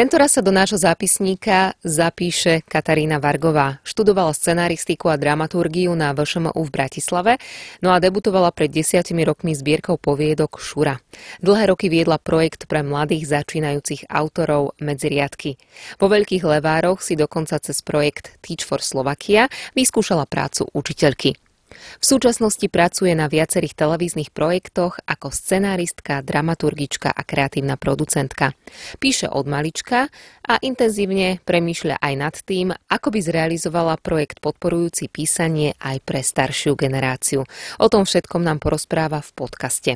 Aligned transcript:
Tentoraz 0.00 0.32
sa 0.32 0.40
do 0.40 0.48
nášho 0.48 0.80
zápisníka 0.80 1.76
zapíše 1.84 2.64
Katarína 2.64 3.20
Vargová. 3.20 3.84
Študovala 3.84 4.32
scenaristiku 4.32 5.12
a 5.12 5.20
dramaturgiu 5.20 5.92
na 5.92 6.16
VŠMU 6.16 6.56
v 6.56 6.70
Bratislave, 6.72 7.36
no 7.84 7.92
a 7.92 8.00
debutovala 8.00 8.48
pred 8.48 8.72
desiatimi 8.72 9.28
rokmi 9.28 9.52
zbierkou 9.52 10.00
poviedok 10.00 10.56
Šura. 10.56 11.04
Dlhé 11.44 11.68
roky 11.68 11.92
viedla 11.92 12.16
projekt 12.16 12.64
pre 12.64 12.80
mladých 12.80 13.28
začínajúcich 13.28 14.08
autorov 14.08 14.72
Medziriadky. 14.80 15.60
Po 16.00 16.08
Veľkých 16.08 16.48
levároch 16.48 17.04
si 17.04 17.12
dokonca 17.12 17.60
cez 17.60 17.84
projekt 17.84 18.40
Teach 18.40 18.64
for 18.64 18.80
Slovakia 18.80 19.52
vyskúšala 19.76 20.24
prácu 20.24 20.64
učiteľky. 20.72 21.36
V 21.72 22.04
súčasnosti 22.04 22.66
pracuje 22.66 23.14
na 23.14 23.30
viacerých 23.30 23.78
televíznych 23.78 24.34
projektoch 24.34 24.98
ako 25.06 25.30
scenáristka, 25.30 26.20
dramaturgička 26.20 27.08
a 27.14 27.22
kreatívna 27.22 27.78
producentka. 27.78 28.52
Píše 28.98 29.30
od 29.30 29.46
malička 29.46 30.10
a 30.44 30.54
intenzívne 30.60 31.38
premýšľa 31.46 32.02
aj 32.02 32.14
nad 32.18 32.34
tým, 32.42 32.74
ako 32.90 33.08
by 33.14 33.20
zrealizovala 33.22 34.02
projekt 34.02 34.42
podporujúci 34.42 35.08
písanie 35.08 35.78
aj 35.78 36.02
pre 36.02 36.20
staršiu 36.20 36.74
generáciu. 36.74 37.46
O 37.78 37.86
tom 37.86 38.02
všetkom 38.02 38.42
nám 38.42 38.58
porozpráva 38.58 39.22
v 39.22 39.30
podcaste. 39.32 39.92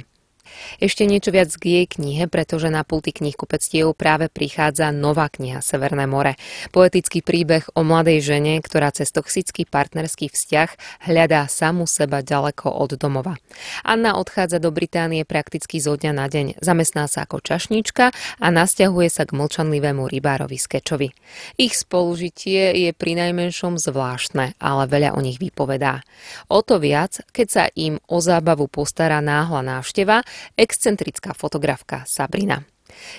Ešte 0.78 1.04
niečo 1.08 1.32
viac 1.34 1.50
k 1.56 1.82
jej 1.82 1.86
knihe, 1.88 2.28
pretože 2.28 2.70
na 2.72 2.84
pulty 2.86 3.10
knihkupectiev 3.10 3.96
práve 3.96 4.28
prichádza 4.28 4.92
nová 4.94 5.28
kniha 5.28 5.64
Severné 5.64 6.04
more. 6.04 6.36
Poetický 6.70 7.24
príbeh 7.24 7.66
o 7.74 7.82
mladej 7.82 8.20
žene, 8.20 8.60
ktorá 8.60 8.92
cez 8.92 9.10
toxický 9.10 9.64
partnerský 9.66 10.28
vzťah 10.30 10.70
hľadá 11.08 11.46
samu 11.48 11.88
seba 11.88 12.20
ďaleko 12.20 12.70
od 12.70 12.96
domova. 12.96 13.36
Anna 13.84 14.16
odchádza 14.16 14.60
do 14.60 14.70
Británie 14.70 15.26
prakticky 15.26 15.80
zo 15.80 15.96
dňa 15.98 16.12
na 16.14 16.26
deň. 16.28 16.46
Zamestná 16.60 17.06
sa 17.08 17.24
ako 17.24 17.40
čašníčka 17.42 18.12
a 18.40 18.46
nasťahuje 18.48 19.08
sa 19.10 19.24
k 19.28 19.36
mlčanlivému 19.36 20.06
rybárovi 20.08 20.56
Skečovi. 20.60 21.10
Ich 21.58 21.78
spolužitie 21.78 22.74
je 22.74 22.90
pri 22.92 23.16
najmenšom 23.18 23.76
zvláštne, 23.80 24.56
ale 24.58 24.82
veľa 24.86 25.16
o 25.16 25.20
nich 25.20 25.38
vypovedá. 25.38 26.02
O 26.50 26.60
to 26.60 26.78
viac, 26.80 27.20
keď 27.30 27.46
sa 27.48 27.64
im 27.74 27.98
o 28.08 28.18
zábavu 28.18 28.66
postará 28.70 29.20
náhla 29.20 29.62
návšteva, 29.62 30.26
excentrická 30.56 31.32
fotografka 31.32 32.04
Sabrina. 32.06 32.62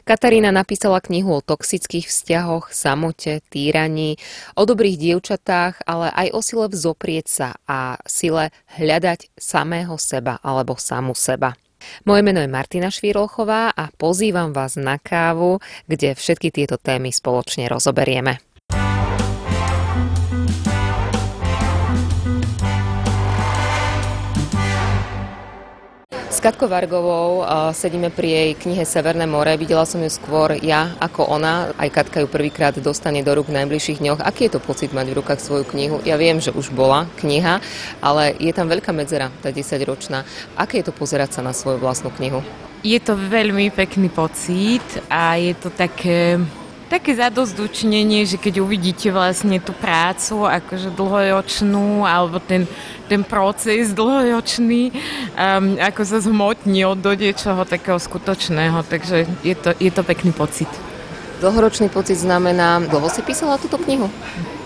Katarína 0.05 0.53
napísala 0.55 1.01
knihu 1.03 1.41
o 1.41 1.43
toxických 1.43 2.07
vzťahoch, 2.07 2.71
samote, 2.71 3.41
týraní, 3.49 4.15
o 4.55 4.63
dobrých 4.63 4.95
dievčatách, 4.95 5.83
ale 5.83 6.07
aj 6.13 6.27
o 6.31 6.39
sile 6.39 6.65
vzoprieť 6.71 7.25
sa 7.27 7.49
a 7.67 7.99
sile 8.07 8.55
hľadať 8.79 9.35
samého 9.35 9.97
seba 9.99 10.39
alebo 10.39 10.79
samu 10.79 11.17
seba. 11.17 11.57
Moje 12.07 12.21
meno 12.25 12.41
je 12.41 12.49
Martina 12.49 12.89
Švírolchová 12.89 13.69
a 13.69 13.93
pozývam 13.93 14.55
vás 14.55 14.73
na 14.79 14.97
kávu, 14.97 15.61
kde 15.85 16.17
všetky 16.17 16.49
tieto 16.49 16.81
témy 16.81 17.13
spoločne 17.13 17.69
rozoberieme. 17.69 18.41
Katkou 26.45 26.69
Vargovou 26.69 27.41
sedíme 27.73 28.13
pri 28.13 28.29
jej 28.29 28.49
knihe 28.53 28.85
Severné 28.85 29.25
more. 29.25 29.57
Videla 29.57 29.81
som 29.81 29.97
ju 29.97 30.13
skôr 30.13 30.53
ja 30.61 30.93
ako 31.01 31.25
ona. 31.25 31.73
Aj 31.73 31.89
Katka 31.89 32.21
ju 32.21 32.29
prvýkrát 32.29 32.77
dostane 32.77 33.25
do 33.25 33.33
rúk 33.33 33.49
v 33.49 33.57
najbližších 33.57 33.97
dňoch. 33.97 34.21
Aký 34.21 34.45
je 34.45 34.53
to 34.53 34.61
pocit 34.61 34.93
mať 34.93 35.09
v 35.09 35.17
rukách 35.17 35.41
svoju 35.41 35.65
knihu? 35.73 36.05
Ja 36.05 36.21
viem, 36.21 36.37
že 36.37 36.53
už 36.53 36.69
bola 36.69 37.09
kniha, 37.17 37.65
ale 37.97 38.37
je 38.37 38.53
tam 38.53 38.69
veľká 38.69 38.93
medzera, 38.93 39.33
tá 39.41 39.49
10-ročná. 39.49 40.21
Aké 40.53 40.85
je 40.85 40.85
to 40.85 40.93
pozerať 40.93 41.33
sa 41.33 41.41
na 41.41 41.49
svoju 41.49 41.81
vlastnú 41.81 42.13
knihu? 42.13 42.45
Je 42.85 43.01
to 43.01 43.17
veľmi 43.17 43.73
pekný 43.73 44.13
pocit 44.13 44.85
a 45.09 45.41
je 45.41 45.57
to 45.57 45.73
také 45.73 46.37
také 46.95 47.11
zadozdučnenie, 47.19 48.23
že 48.23 48.39
keď 48.39 48.63
uvidíte 48.63 49.11
vlastne 49.11 49.59
tú 49.59 49.75
prácu 49.75 50.47
akože 50.47 50.95
dlhoročnú 50.95 52.07
alebo 52.07 52.39
ten, 52.39 52.63
ten 53.11 53.19
proces 53.27 53.91
dlhoročný, 53.91 54.95
um, 55.35 55.75
ako 55.75 56.01
sa 56.07 56.23
zhmotnil 56.23 56.95
do 56.95 57.11
niečoho 57.11 57.67
takého 57.67 57.99
skutočného, 57.99 58.87
takže 58.87 59.27
je 59.43 59.55
to, 59.59 59.75
je 59.75 59.91
to 59.91 60.01
pekný 60.07 60.31
pocit. 60.31 60.71
Dlhoročný 61.43 61.91
pocit 61.91 62.15
znamená, 62.15 62.79
dlho 62.79 63.11
si 63.11 63.19
písala 63.19 63.59
túto 63.59 63.75
knihu? 63.75 64.07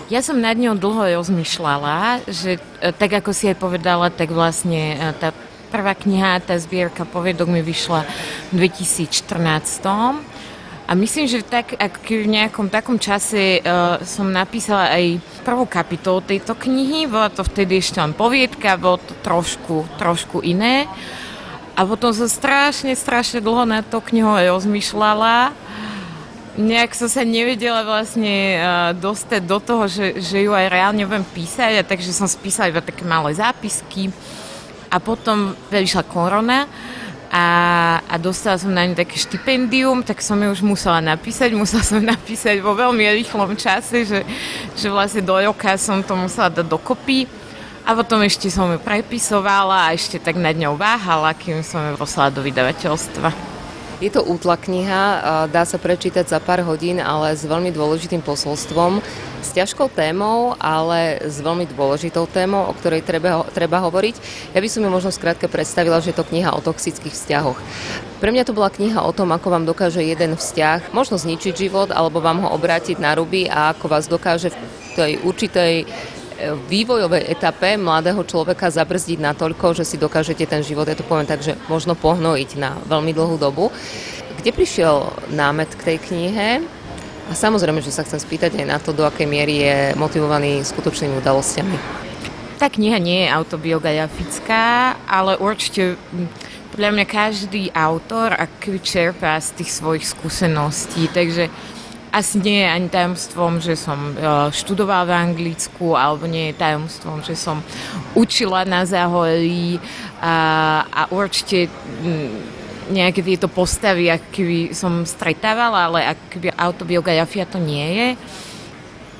Ja 0.06 0.22
som 0.22 0.38
nad 0.38 0.54
ňou 0.54 0.78
dlho 0.78 1.18
rozmýšľala, 1.18 2.30
že 2.30 2.62
e, 2.78 2.94
tak 2.94 3.10
ako 3.10 3.34
si 3.34 3.50
aj 3.50 3.58
povedala, 3.58 4.06
tak 4.06 4.30
vlastne 4.30 4.94
e, 4.94 5.14
tá 5.18 5.34
prvá 5.74 5.98
kniha, 5.98 6.42
tá 6.46 6.54
zbierka 6.58 7.02
poviedok 7.02 7.50
mi 7.50 7.62
vyšla 7.62 8.06
v 8.54 8.70
2014 8.70 10.29
a 10.90 10.98
myslím, 10.98 11.30
že 11.30 11.46
tak, 11.46 11.78
ak 11.78 12.02
v 12.02 12.26
nejakom 12.26 12.66
takom 12.66 12.98
čase 12.98 13.62
uh, 13.62 14.02
som 14.02 14.26
napísala 14.26 14.90
aj 14.90 15.22
prvú 15.46 15.62
kapitolu 15.62 16.18
tejto 16.18 16.58
knihy, 16.58 17.06
bola 17.06 17.30
to 17.30 17.46
vtedy 17.46 17.78
ešte 17.78 18.02
len 18.02 18.10
poviedka, 18.10 18.74
bolo 18.74 18.98
to 18.98 19.14
trošku, 19.22 19.86
trošku 20.02 20.42
iné. 20.42 20.90
A 21.78 21.86
potom 21.86 22.10
som 22.10 22.26
strašne, 22.26 22.98
strašne 22.98 23.38
dlho 23.38 23.70
na 23.70 23.86
to 23.86 24.02
knihou 24.02 24.34
rozmýšľala. 24.34 25.54
Nejak 26.58 26.98
som 26.98 27.06
sa 27.06 27.22
nevedela 27.22 27.86
vlastne 27.86 28.58
uh, 28.58 28.90
dostať 28.90 29.46
do 29.46 29.62
toho, 29.62 29.86
že, 29.86 30.18
že 30.18 30.42
ju 30.42 30.50
aj 30.50 30.74
reálne 30.74 31.06
viem 31.06 31.22
písať, 31.22 31.78
a 31.78 31.86
takže 31.86 32.10
som 32.10 32.26
spísala 32.26 32.74
iba 32.74 32.82
také 32.82 33.06
malé 33.06 33.30
zápisky. 33.38 34.10
A 34.90 34.98
potom 34.98 35.54
vyšla 35.70 36.02
korona 36.02 36.66
a, 37.30 37.46
a 38.10 38.14
dostala 38.18 38.58
som 38.58 38.74
na 38.74 38.82
ňu 38.82 38.98
také 38.98 39.14
štipendium, 39.14 40.02
tak 40.02 40.18
som 40.18 40.34
ju 40.34 40.50
už 40.50 40.66
musela 40.66 40.98
napísať. 40.98 41.54
Musela 41.54 41.86
som 41.86 42.02
napísať 42.14 42.58
vo 42.58 42.74
veľmi 42.74 43.06
rýchlom 43.22 43.54
čase, 43.54 44.02
že, 44.02 44.26
že 44.74 44.90
vlastne 44.90 45.22
do 45.22 45.38
roka 45.38 45.70
som 45.78 46.02
to 46.02 46.18
musela 46.18 46.50
dať 46.50 46.66
dokopy. 46.66 47.30
A 47.86 47.94
potom 47.94 48.20
ešte 48.26 48.50
som 48.50 48.68
ju 48.74 48.82
prepisovala 48.82 49.88
a 49.88 49.94
ešte 49.94 50.18
tak 50.18 50.36
nad 50.36 50.58
ňou 50.58 50.74
váhala, 50.74 51.30
kým 51.32 51.62
som 51.62 51.80
ju 51.80 51.94
poslala 51.96 52.34
do 52.34 52.42
vydavateľstva. 52.42 53.49
Je 54.00 54.08
to 54.08 54.24
útla 54.24 54.56
kniha, 54.56 55.02
dá 55.52 55.68
sa 55.68 55.76
prečítať 55.76 56.24
za 56.24 56.40
pár 56.40 56.64
hodín, 56.64 57.04
ale 57.04 57.36
s 57.36 57.44
veľmi 57.44 57.68
dôležitým 57.68 58.24
posolstvom, 58.24 59.04
s 59.44 59.52
ťažkou 59.52 59.92
témou, 59.92 60.56
ale 60.56 61.20
s 61.20 61.36
veľmi 61.44 61.68
dôležitou 61.68 62.24
témou, 62.24 62.64
o 62.64 62.72
ktorej 62.72 63.04
treba, 63.04 63.44
treba 63.52 63.84
hovoriť. 63.84 64.16
Ja 64.56 64.64
by 64.64 64.68
som 64.72 64.88
ju 64.88 64.90
možno 64.92 65.12
skrátke 65.12 65.52
predstavila, 65.52 66.00
že 66.00 66.12
je 66.12 66.18
to 66.20 66.24
kniha 66.24 66.48
o 66.56 66.64
toxických 66.64 67.12
vzťahoch. 67.12 67.60
Pre 68.24 68.30
mňa 68.32 68.48
to 68.48 68.56
bola 68.56 68.72
kniha 68.72 69.04
o 69.04 69.12
tom, 69.12 69.36
ako 69.36 69.52
vám 69.52 69.68
dokáže 69.68 70.00
jeden 70.00 70.32
vzťah 70.32 70.96
možno 70.96 71.20
zničiť 71.20 71.52
život, 71.52 71.92
alebo 71.92 72.24
vám 72.24 72.40
ho 72.40 72.56
obrátiť 72.56 72.96
na 72.96 73.12
ruby 73.12 73.52
a 73.52 73.76
ako 73.76 73.84
vás 73.84 74.08
dokáže 74.08 74.48
v 74.48 74.56
tej 74.96 75.12
určitej 75.20 75.84
vývojovej 76.68 77.28
etape 77.28 77.76
mladého 77.76 78.20
človeka 78.24 78.72
zabrzdiť 78.72 79.18
natoľko, 79.20 79.76
že 79.76 79.84
si 79.84 80.00
dokážete 80.00 80.44
ten 80.48 80.64
život, 80.64 80.88
ja 80.88 80.96
to 80.96 81.06
poviem 81.06 81.28
tak, 81.28 81.44
že 81.44 81.56
možno 81.68 81.92
pohnojiť 81.94 82.50
na 82.56 82.76
veľmi 82.88 83.12
dlhú 83.12 83.36
dobu. 83.36 83.68
Kde 84.40 84.50
prišiel 84.56 85.12
námet 85.30 85.68
k 85.76 85.84
tej 85.94 85.98
knihe? 86.00 86.64
A 87.30 87.32
samozrejme, 87.36 87.78
že 87.84 87.94
sa 87.94 88.02
chcem 88.02 88.18
spýtať 88.18 88.58
aj 88.58 88.66
na 88.66 88.78
to, 88.82 88.90
do 88.90 89.06
akej 89.06 89.28
miery 89.28 89.62
je 89.62 89.76
motivovaný 89.94 90.66
skutočnými 90.66 91.20
udalosťami. 91.22 91.76
Tá 92.58 92.66
kniha 92.66 92.98
nie 92.98 93.24
je 93.24 93.32
autobiografická, 93.32 94.96
ale 95.06 95.38
určite 95.38 95.94
podľa 96.74 96.90
mňa 96.92 97.06
každý 97.06 97.70
autor 97.72 98.34
aký 98.34 98.82
čerpá 98.82 99.38
z 99.38 99.62
tých 99.62 99.70
svojich 99.78 100.04
skúseností, 100.10 101.08
takže 101.12 101.48
asi 102.10 102.42
nie 102.42 102.62
je 102.62 102.68
ani 102.68 102.88
tajomstvom, 102.90 103.62
že 103.62 103.78
som 103.78 104.12
e, 104.12 104.14
študovala 104.50 105.06
v 105.06 105.16
Anglicku, 105.30 105.94
alebo 105.94 106.26
nie 106.26 106.50
je 106.50 106.58
tajomstvom, 106.58 107.22
že 107.22 107.38
som 107.38 107.62
učila 108.18 108.66
na 108.66 108.82
záhorí 108.82 109.78
a, 110.18 110.34
a 110.90 111.02
určite 111.14 111.70
nejaké 112.90 113.22
tieto 113.22 113.46
postavy, 113.46 114.10
aký 114.10 114.74
som 114.74 115.06
stretávala, 115.06 115.86
ale 115.86 116.00
aký 116.10 116.50
autobiografia 116.58 117.46
to 117.46 117.62
nie 117.62 117.86
je. 117.94 118.08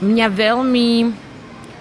Mňa 0.03 0.27
veľmi 0.27 0.89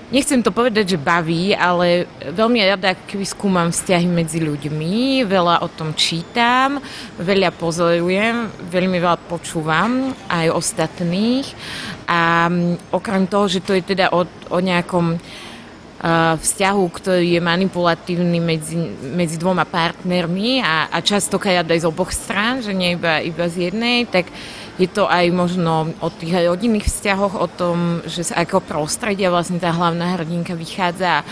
nechcem 0.10 0.42
to 0.42 0.50
povedať, 0.54 0.94
že 0.94 1.00
baví, 1.02 1.54
ale 1.54 2.10
veľmi 2.34 2.60
rada 2.66 2.94
skúmam 3.26 3.70
vzťahy 3.70 4.10
medzi 4.10 4.42
ľuďmi, 4.42 5.26
veľa 5.26 5.62
o 5.66 5.70
tom 5.70 5.94
čítam, 5.94 6.82
veľa 7.18 7.54
pozorujem, 7.54 8.50
veľmi 8.70 8.98
veľa 8.98 9.20
počúvam 9.30 10.14
aj 10.30 10.54
ostatných. 10.54 11.48
A 12.10 12.50
mm, 12.50 12.94
okrem 12.94 13.30
toho, 13.30 13.46
že 13.46 13.62
to 13.62 13.78
je 13.78 13.84
teda 13.86 14.10
o, 14.14 14.26
o 14.50 14.58
nejakom 14.60 15.22
vzťahu, 16.40 16.84
ktorý 16.96 17.36
je 17.36 17.42
manipulatívny 17.44 18.40
medzi, 18.40 18.80
medzi 19.04 19.36
dvoma 19.36 19.68
partnermi 19.68 20.64
a, 20.64 20.88
a 20.88 21.04
častokrát 21.04 21.68
aj 21.68 21.84
z 21.84 21.90
oboch 21.92 22.16
strán, 22.16 22.64
že 22.64 22.72
nie 22.72 22.96
iba, 22.96 23.20
iba 23.20 23.46
z 23.52 23.68
jednej, 23.68 24.08
tak 24.08 24.32
je 24.80 24.88
to 24.88 25.12
aj 25.12 25.28
možno 25.36 25.92
o 26.00 26.08
tých 26.08 26.48
rodinných 26.48 26.88
vzťahoch, 26.88 27.36
o 27.36 27.48
tom, 27.52 28.00
že 28.08 28.32
sa 28.32 28.40
ako 28.40 28.64
prostredia 28.64 29.28
vlastne 29.28 29.60
tá 29.60 29.76
hlavná 29.76 30.16
hrdinka 30.16 30.56
vychádza 30.56 31.28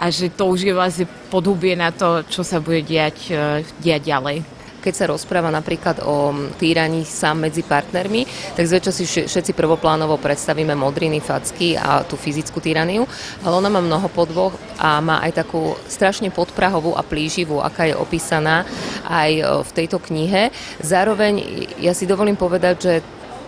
a 0.00 0.04
že 0.08 0.32
to 0.32 0.48
už 0.48 0.64
je 0.64 0.72
vlastne 0.72 1.06
podhubie 1.28 1.76
na 1.76 1.92
to, 1.92 2.24
čo 2.24 2.40
sa 2.40 2.56
bude 2.56 2.80
diať, 2.80 3.28
e, 3.28 3.60
diať 3.84 4.02
ďalej 4.08 4.55
keď 4.86 4.94
sa 4.94 5.10
rozpráva 5.10 5.50
napríklad 5.50 6.06
o 6.06 6.30
týraní 6.54 7.02
sám 7.02 7.50
medzi 7.50 7.66
partnermi, 7.66 8.54
tak 8.54 8.70
zväčša 8.70 8.92
si 8.94 9.02
všetci 9.02 9.50
prvoplánovo 9.50 10.14
predstavíme 10.22 10.78
modriny, 10.78 11.18
facky 11.18 11.74
a 11.74 12.06
tú 12.06 12.14
fyzickú 12.14 12.62
tyraniu, 12.62 13.02
ale 13.42 13.54
ona 13.58 13.66
má 13.66 13.82
mnoho 13.82 14.06
podvoch 14.06 14.54
a 14.78 15.02
má 15.02 15.18
aj 15.26 15.42
takú 15.42 15.74
strašne 15.90 16.30
podprahovú 16.30 16.94
a 16.94 17.02
plíživú, 17.02 17.58
aká 17.58 17.90
je 17.90 17.98
opísaná 17.98 18.62
aj 19.10 19.64
v 19.66 19.70
tejto 19.74 19.98
knihe. 19.98 20.54
Zároveň 20.78 21.34
ja 21.82 21.90
si 21.90 22.06
dovolím 22.06 22.38
povedať, 22.38 22.74
že 22.78 22.94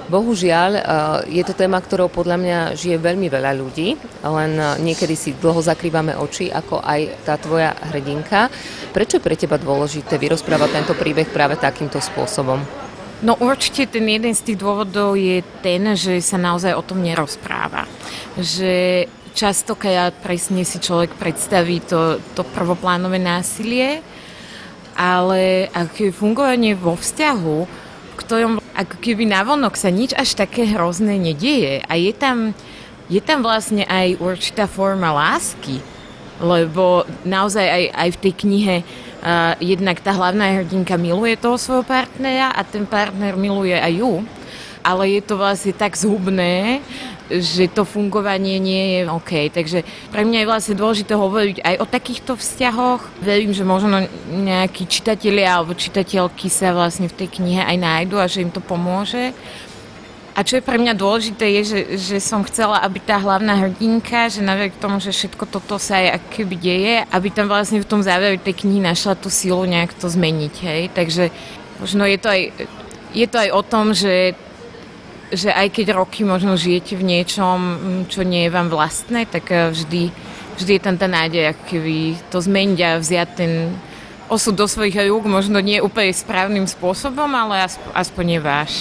Bohužiaľ, 0.09 0.71
eh, 0.73 0.83
je 1.41 1.43
to 1.45 1.53
téma, 1.53 1.85
ktorou 1.85 2.09
podľa 2.09 2.41
mňa 2.41 2.59
žije 2.73 2.97
veľmi 2.97 3.29
veľa 3.29 3.53
ľudí, 3.61 3.95
len 4.25 4.53
eh, 4.57 4.67
niekedy 4.81 5.13
si 5.13 5.37
dlho 5.37 5.61
zakrývame 5.61 6.17
oči, 6.17 6.49
ako 6.49 6.81
aj 6.81 7.29
tá 7.29 7.37
tvoja 7.37 7.77
hrdinka. 7.93 8.49
Prečo 8.97 9.21
je 9.21 9.25
pre 9.25 9.37
teba 9.37 9.61
dôležité 9.61 10.17
vyrozprávať 10.17 10.71
tento 10.73 10.95
príbeh 10.97 11.29
práve 11.29 11.61
takýmto 11.61 12.01
spôsobom? 12.01 12.57
No 13.21 13.37
určite 13.43 13.85
ten 13.91 14.07
jeden 14.09 14.33
z 14.33 14.41
tých 14.49 14.59
dôvodov 14.63 15.19
je 15.19 15.45
ten, 15.61 15.83
že 15.93 16.23
sa 16.25 16.41
naozaj 16.41 16.73
o 16.73 16.87
tom 16.87 17.05
nerozpráva. 17.05 17.85
Že 18.39 19.05
častokrát 19.35 20.15
presne 20.25 20.63
si 20.65 20.81
človek 20.81 21.19
predstaví 21.19 21.85
to, 21.85 22.23
to 22.33 22.47
prvoplánové 22.47 23.19
násilie, 23.21 24.01
ale 24.95 25.67
aké 25.75 26.15
fungovanie 26.15 26.79
vo 26.79 26.95
vzťahu, 26.95 27.88
ktorom 28.19 28.59
ako 28.75 28.97
keby 28.99 29.31
navonok 29.31 29.79
sa 29.79 29.95
nič 29.95 30.11
až 30.19 30.35
také 30.35 30.67
hrozné 30.67 31.15
nedieje. 31.17 31.87
A 31.87 31.95
je 31.95 32.11
tam, 32.11 32.51
je 33.07 33.23
tam 33.23 33.47
vlastne 33.47 33.87
aj 33.87 34.19
určitá 34.19 34.67
forma 34.67 35.15
lásky, 35.15 35.79
lebo 36.43 37.07
naozaj 37.23 37.67
aj, 37.67 37.85
aj 37.95 38.09
v 38.15 38.21
tej 38.27 38.33
knihe 38.35 38.77
uh, 38.83 39.55
jednak 39.63 40.03
tá 40.03 40.11
hlavná 40.11 40.63
hrdinka 40.63 40.99
miluje 40.99 41.39
toho 41.39 41.55
svojho 41.55 41.87
partnera 41.87 42.51
a 42.51 42.67
ten 42.67 42.83
partner 42.83 43.39
miluje 43.39 43.75
aj 43.75 43.95
ju 43.95 44.27
ale 44.89 45.19
je 45.19 45.23
to 45.25 45.35
vlastne 45.37 45.75
tak 45.77 45.93
zhubné, 45.93 46.81
že 47.29 47.69
to 47.69 47.85
fungovanie 47.85 48.57
nie 48.57 48.99
je 48.99 49.01
OK. 49.09 49.53
Takže 49.53 49.85
pre 50.09 50.25
mňa 50.25 50.43
je 50.43 50.51
vlastne 50.51 50.75
dôležité 50.75 51.13
hovoriť 51.13 51.57
aj 51.61 51.75
o 51.81 51.87
takýchto 51.87 52.33
vzťahoch. 52.35 53.21
Verím, 53.21 53.53
že 53.53 53.69
možno 53.69 54.09
nejakí 54.33 54.89
čitatelia 54.89 55.61
alebo 55.61 55.77
čitateľky 55.77 56.49
sa 56.49 56.73
vlastne 56.73 57.07
v 57.07 57.17
tej 57.25 57.29
knihe 57.41 57.61
aj 57.61 57.77
nájdu 57.77 58.17
a 58.17 58.27
že 58.27 58.43
im 58.43 58.53
to 58.53 58.65
pomôže. 58.65 59.37
A 60.39 60.47
čo 60.47 60.55
je 60.55 60.63
pre 60.63 60.79
mňa 60.79 60.95
dôležité 60.95 61.51
je, 61.59 61.63
že, 61.67 61.81
že 61.99 62.17
som 62.23 62.47
chcela, 62.47 62.79
aby 62.87 63.03
tá 63.03 63.19
hlavná 63.19 63.59
hrdinka, 63.59 64.31
že 64.31 64.39
napriek 64.39 64.79
tomu, 64.79 65.03
že 65.03 65.11
všetko 65.11 65.51
toto 65.51 65.83
sa 65.83 65.99
aj 65.99 66.31
keby 66.31 66.55
deje, 66.55 66.95
aby 67.11 67.29
tam 67.35 67.51
vlastne 67.51 67.83
v 67.83 67.91
tom 67.91 68.07
závere 68.07 68.39
tej 68.39 68.63
knihy 68.63 68.79
našla 68.79 69.19
tú 69.19 69.35
silu 69.35 69.67
nejak 69.67 69.99
to 69.99 70.07
zmeniť. 70.07 70.55
Hej? 70.63 70.83
Takže 70.95 71.35
možno 71.83 72.07
je 72.07 72.19
to 72.23 72.29
aj, 72.31 72.43
je 73.19 73.27
to 73.27 73.37
aj 73.43 73.51
o 73.51 73.63
tom, 73.67 73.91
že 73.91 74.39
že 75.33 75.53
aj 75.53 75.69
keď 75.73 75.97
roky 75.97 76.25
možno 76.25 76.57
žijete 76.57 76.97
v 76.97 77.05
niečom, 77.05 77.59
čo 78.09 78.25
nie 78.25 78.49
je 78.49 78.55
vám 78.55 78.69
vlastné, 78.73 79.29
tak 79.29 79.53
eh, 79.53 79.73
vždy, 79.73 80.13
vždy 80.57 80.73
je 80.77 80.83
tam 80.83 80.97
tá 80.97 81.07
nádej, 81.09 81.53
ako 81.53 81.63
keby 81.69 81.97
to 82.33 82.39
zmeniť 82.41 82.79
a 82.85 82.91
vziať 83.01 83.29
ten 83.37 83.53
osud 84.29 84.53
do 84.53 84.69
svojich 84.69 84.97
rúk, 85.09 85.25
možno 85.25 85.57
nie 85.59 85.81
úplne 85.81 86.13
správnym 86.13 86.69
spôsobom, 86.69 87.33
ale 87.33 87.65
aspoň 87.97 88.25
je 88.29 88.41
váš. 88.41 88.73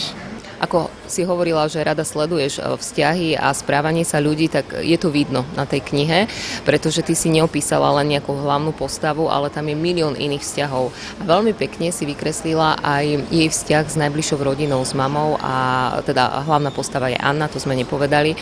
Ako 0.58 0.90
si 1.06 1.22
hovorila, 1.22 1.70
že 1.70 1.86
rada 1.86 2.02
sleduješ 2.02 2.58
e, 2.58 2.62
vzťahy 2.78 3.38
a 3.38 3.54
správanie 3.54 4.02
sa 4.02 4.18
ľudí, 4.18 4.50
tak 4.50 4.82
je 4.82 4.98
to 4.98 5.14
vidno 5.14 5.46
na 5.54 5.70
tej 5.70 5.86
knihe, 5.86 6.26
pretože 6.66 7.06
ty 7.06 7.14
si 7.14 7.30
neopísala 7.30 7.94
len 8.02 8.18
nejakú 8.18 8.34
hlavnú 8.34 8.74
postavu, 8.74 9.30
ale 9.30 9.54
tam 9.54 9.70
je 9.70 9.78
milión 9.78 10.18
iných 10.18 10.42
vzťahov. 10.42 10.90
Veľmi 11.22 11.54
pekne 11.54 11.94
si 11.94 12.10
vykreslila 12.10 12.82
aj 12.82 13.06
jej 13.30 13.50
vzťah 13.54 13.86
s 13.86 13.96
najbližšou 14.02 14.40
rodinou, 14.42 14.82
s 14.82 14.98
mamou 14.98 15.38
a 15.38 15.98
teda 16.02 16.42
hlavná 16.50 16.74
postava 16.74 17.14
je 17.14 17.20
Anna, 17.22 17.46
to 17.46 17.62
sme 17.62 17.78
nepovedali, 17.78 18.34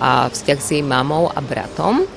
a 0.00 0.32
vzťah 0.32 0.58
s 0.58 0.68
jej 0.78 0.84
mamou 0.84 1.28
a 1.28 1.40
bratom. 1.44 2.08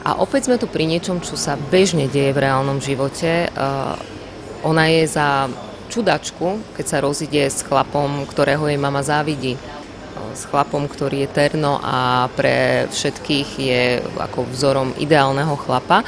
A 0.00 0.16
opäť 0.16 0.48
sme 0.48 0.56
tu 0.56 0.64
pri 0.64 0.88
niečom, 0.88 1.20
čo 1.20 1.36
sa 1.36 1.60
bežne 1.60 2.08
deje 2.08 2.32
v 2.32 2.42
reálnom 2.48 2.80
živote. 2.80 3.46
E, 3.46 3.48
ona 4.64 4.84
je 4.88 5.04
za 5.04 5.48
čudačku, 5.90 6.62
keď 6.78 6.86
sa 6.86 7.02
rozíde 7.02 7.42
s 7.50 7.66
chlapom, 7.66 8.22
ktorého 8.30 8.70
jej 8.70 8.78
mama 8.78 9.02
závidí. 9.02 9.58
S 10.30 10.46
chlapom, 10.46 10.86
ktorý 10.86 11.26
je 11.26 11.34
terno 11.34 11.82
a 11.82 12.30
pre 12.38 12.86
všetkých 12.86 13.48
je 13.58 13.82
ako 14.22 14.46
vzorom 14.46 14.94
ideálneho 15.02 15.58
chlapa. 15.58 16.06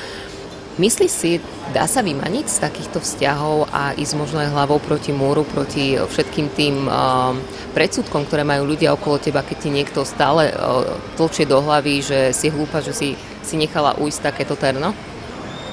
Myslí 0.81 1.05
si, 1.05 1.37
dá 1.77 1.85
sa 1.85 2.01
vymaniť 2.01 2.47
z 2.49 2.57
takýchto 2.65 3.05
vzťahov 3.05 3.69
a 3.69 3.93
ísť 3.93 4.15
možno 4.17 4.41
aj 4.41 4.57
hlavou 4.57 4.81
proti 4.81 5.13
múru, 5.13 5.45
proti 5.45 6.01
všetkým 6.01 6.49
tým 6.57 6.89
uh, 6.89 7.37
predsudkom, 7.77 8.25
ktoré 8.25 8.41
majú 8.41 8.73
ľudia 8.73 8.97
okolo 8.97 9.21
teba, 9.21 9.45
keď 9.45 9.57
ti 9.59 9.69
niekto 9.69 10.01
stále 10.09 10.49
uh, 10.49 10.87
tlčie 11.21 11.45
do 11.45 11.61
hlavy, 11.61 12.01
že 12.01 12.19
si 12.33 12.49
hlúpa, 12.49 12.81
že 12.81 12.97
si, 12.97 13.09
si 13.45 13.61
nechala 13.61 14.01
ujsť 14.01 14.33
takéto 14.33 14.57
terno? 14.57 14.97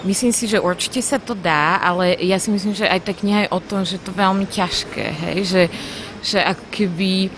Myslím 0.07 0.31
si, 0.31 0.47
že 0.47 0.63
určite 0.63 1.03
sa 1.03 1.19
to 1.19 1.35
dá, 1.35 1.75
ale 1.83 2.15
ja 2.23 2.39
si 2.39 2.47
myslím, 2.51 2.71
že 2.71 2.87
aj 2.87 3.03
tá 3.03 3.11
kniha 3.11 3.39
je 3.45 3.53
o 3.53 3.59
tom, 3.59 3.83
že 3.83 3.99
to 3.99 4.15
je 4.15 4.21
veľmi 4.21 4.47
ťažké, 4.47 5.05
hej? 5.11 5.37
Že, 5.43 5.63
že 6.23 6.39
ak 6.39 6.59
keby 6.71 7.31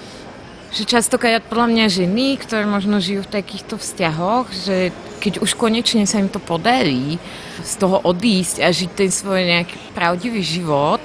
že 0.72 0.88
častokrát 0.88 1.44
podľa 1.44 1.68
mňa 1.68 1.86
ženy, 1.92 2.40
ktoré 2.40 2.64
možno 2.64 3.04
žijú 3.04 3.28
v 3.28 3.34
takýchto 3.44 3.76
vzťahoch, 3.76 4.48
že 4.56 4.96
keď 5.20 5.44
už 5.44 5.60
konečne 5.60 6.08
sa 6.08 6.24
im 6.24 6.32
to 6.32 6.40
podarí 6.40 7.20
z 7.60 7.74
toho 7.76 8.00
odísť 8.00 8.64
a 8.64 8.72
žiť 8.72 8.90
ten 8.96 9.12
svoj 9.12 9.44
nejaký 9.44 9.76
pravdivý 9.92 10.40
život, 10.40 11.04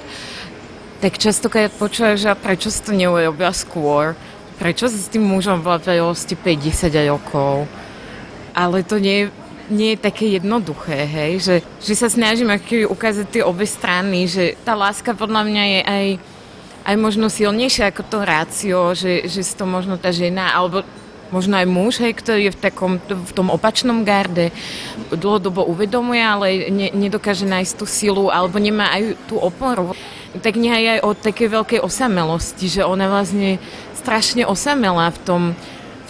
tak 1.03 1.19
častokrát 1.19 1.69
počúvajú, 1.75 2.15
že 2.15 2.31
prečo 2.39 2.71
si 2.71 2.79
to 2.79 2.95
neurobila 2.95 3.51
skôr, 3.51 4.15
prečo 4.55 4.87
si 4.87 4.97
s 4.97 5.11
tým 5.11 5.27
mužom 5.27 5.59
bola 5.59 5.83
50 5.83 6.39
rokov. 7.11 7.67
Ale 8.55 8.81
to 8.87 8.97
nie 9.03 9.27
je 9.27 9.33
nie 9.67 9.95
je 9.95 9.99
také 9.99 10.25
jednoduché, 10.39 11.03
hej, 11.07 11.31
že, 11.43 11.55
že 11.83 11.93
sa 11.95 12.07
snažím 12.07 12.51
aký 12.51 12.87
ukázať 12.87 13.27
tie 13.27 13.43
obe 13.43 13.67
strany, 13.67 14.27
že 14.27 14.55
tá 14.63 14.73
láska 14.73 15.11
podľa 15.11 15.43
mňa 15.43 15.63
je 15.63 15.81
aj, 15.83 16.05
aj 16.87 16.95
možno 16.95 17.27
silnejšia 17.27 17.91
ako 17.91 18.03
to 18.07 18.19
rácio, 18.23 18.79
že, 18.95 19.27
že 19.27 19.41
si 19.43 19.53
to 19.55 19.67
možno 19.67 19.99
tá 19.99 20.11
žena, 20.15 20.55
alebo 20.55 20.87
možno 21.27 21.59
aj 21.59 21.67
muž, 21.67 21.99
hej, 21.99 22.15
ktorý 22.15 22.47
je 22.47 22.55
v, 22.55 22.59
takom, 22.59 22.93
v 23.03 23.31
tom 23.35 23.51
opačnom 23.51 24.07
garde, 24.07 24.55
dlhodobo 25.11 25.67
uvedomuje, 25.67 26.23
ale 26.23 26.47
ne, 26.71 26.87
nedokáže 26.95 27.43
nájsť 27.43 27.73
tú 27.75 27.85
silu, 27.85 28.31
alebo 28.31 28.55
nemá 28.59 28.91
aj 28.95 29.19
tú 29.27 29.35
oporu. 29.35 29.91
Tak 30.39 30.55
kniha 30.55 30.99
aj 30.99 31.01
o 31.03 31.11
takej 31.11 31.47
veľkej 31.51 31.79
osamelosti, 31.83 32.71
že 32.71 32.87
ona 32.87 33.11
vlastne 33.11 33.59
strašne 33.97 34.47
osamela 34.47 35.11
v 35.11 35.19
tom, 35.27 35.41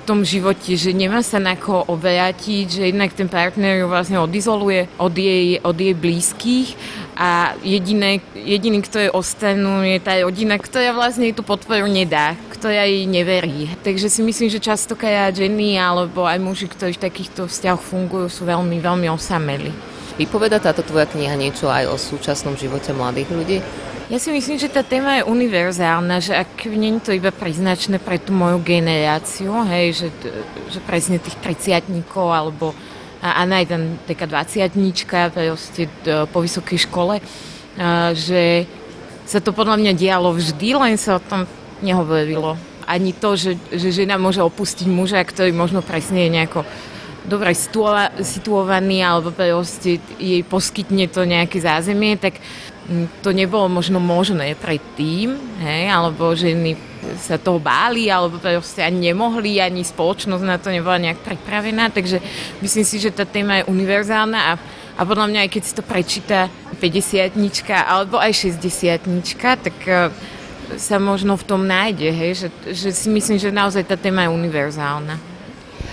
tom 0.08 0.24
živote, 0.24 0.80
že 0.80 0.96
nemá 0.96 1.20
sa 1.20 1.36
na 1.36 1.60
koho 1.60 1.84
obrátiť, 1.92 2.80
že 2.80 2.84
jednak 2.88 3.12
ten 3.12 3.28
partner 3.28 3.84
ju 3.84 3.92
vlastne 3.92 4.16
odizoluje 4.24 4.88
od 4.96 5.12
jej, 5.12 5.60
od 5.60 5.76
jej 5.76 5.92
blízkych 5.92 6.80
a 7.20 7.52
jediné, 7.60 8.24
jediný, 8.32 8.80
kto 8.88 9.04
je 9.04 9.10
ostanú, 9.12 9.84
je 9.84 10.00
tá 10.00 10.16
rodina, 10.24 10.56
ktorá 10.56 10.96
vlastne 10.96 11.36
tú 11.36 11.44
podporu 11.44 11.92
nedá, 11.92 12.40
ktorá 12.56 12.88
jej 12.88 13.04
neverí. 13.04 13.68
Takže 13.84 14.08
si 14.08 14.24
myslím, 14.24 14.48
že 14.48 14.64
častokrát 14.64 15.36
ženy 15.36 15.76
alebo 15.76 16.24
aj 16.24 16.40
muži, 16.40 16.72
ktorí 16.72 16.96
v 16.96 17.04
takýchto 17.04 17.52
vzťahoch 17.52 17.84
fungujú, 17.84 18.32
sú 18.32 18.48
veľmi, 18.48 18.80
veľmi 18.80 19.12
osameli. 19.12 19.76
Vypoveda 20.18 20.58
táto 20.58 20.82
tvoja 20.82 21.06
kniha 21.06 21.36
niečo 21.38 21.68
aj 21.70 21.94
o 21.94 21.96
súčasnom 22.00 22.56
živote 22.58 22.90
mladých 22.96 23.30
ľudí? 23.30 23.60
Ja 24.08 24.24
si 24.24 24.32
myslím, 24.32 24.56
že 24.56 24.72
tá 24.72 24.88
téma 24.88 25.20
je 25.20 25.28
univerzálna, 25.28 26.24
že 26.24 26.32
ak 26.32 26.64
nie 26.72 26.96
je 26.96 27.04
to 27.04 27.12
iba 27.12 27.28
priznačné 27.28 28.00
pre 28.00 28.16
tú 28.16 28.32
moju 28.32 28.64
generáciu, 28.64 29.52
hej, 29.68 30.00
že, 30.00 30.08
že 30.72 30.80
presne 30.80 31.20
tých 31.20 31.36
30 31.44 32.08
alebo 32.16 32.72
a, 33.20 33.36
a 33.36 33.42
aj 33.44 33.66
tam 33.68 34.00
taká 34.08 34.24
20 34.24 34.64
proste 35.36 35.92
po 36.32 36.40
vysokej 36.40 36.88
škole, 36.88 37.20
a, 37.20 38.16
že 38.16 38.64
sa 39.28 39.44
to 39.44 39.52
podľa 39.52 39.76
mňa 39.76 39.92
dialo 40.00 40.32
vždy, 40.32 40.70
len 40.80 40.96
sa 40.96 41.20
o 41.20 41.26
tom 41.28 41.44
nehovorilo. 41.84 42.56
Ani 42.88 43.12
to, 43.12 43.36
že, 43.36 43.60
že 43.76 43.92
žena 43.92 44.16
môže 44.16 44.40
opustiť 44.40 44.88
muža, 44.88 45.20
ktorý 45.20 45.52
možno 45.52 45.84
presne 45.84 46.24
je 46.24 46.32
nejako 46.32 46.64
dobre 47.28 47.52
situovaný 48.24 49.04
alebo 49.04 49.36
proste 49.36 50.00
jej 50.16 50.42
poskytne 50.48 51.12
to 51.12 51.28
nejaké 51.28 51.60
zázemie, 51.60 52.16
tak 52.16 52.40
mm, 52.88 53.20
to 53.20 53.36
nebolo 53.36 53.68
možno 53.68 54.00
možné 54.00 54.56
predtým, 54.56 55.36
hej, 55.60 55.92
alebo 55.92 56.32
ženy 56.32 56.80
sa 57.20 57.38
toho 57.38 57.60
báli, 57.60 58.10
alebo 58.10 58.40
proste 58.40 58.82
ani 58.82 59.12
nemohli, 59.12 59.60
ani 59.62 59.84
spoločnosť 59.84 60.44
na 60.44 60.58
to 60.58 60.72
nebola 60.72 60.98
nejak 60.98 61.22
pripravená, 61.22 61.92
takže 61.92 62.24
myslím 62.64 62.86
si, 62.88 62.98
že 62.98 63.14
tá 63.14 63.28
téma 63.28 63.62
je 63.62 63.70
univerzálna 63.70 64.40
a, 64.40 64.52
a 64.98 65.02
podľa 65.06 65.28
mňa 65.30 65.40
aj 65.46 65.50
keď 65.52 65.64
si 65.64 65.74
to 65.78 65.84
prečíta 65.86 66.40
50 66.80 67.38
alebo 67.70 68.18
aj 68.18 68.34
60 68.34 69.04
tak 69.62 69.78
uh, 69.88 70.10
sa 70.76 71.00
možno 71.00 71.40
v 71.40 71.48
tom 71.48 71.64
nájde, 71.64 72.12
hej, 72.12 72.32
že, 72.36 72.48
že 72.76 72.90
si 72.92 73.08
myslím, 73.08 73.40
že 73.40 73.56
naozaj 73.56 73.88
tá 73.88 73.96
téma 73.96 74.28
je 74.28 74.36
univerzálna. 74.36 75.37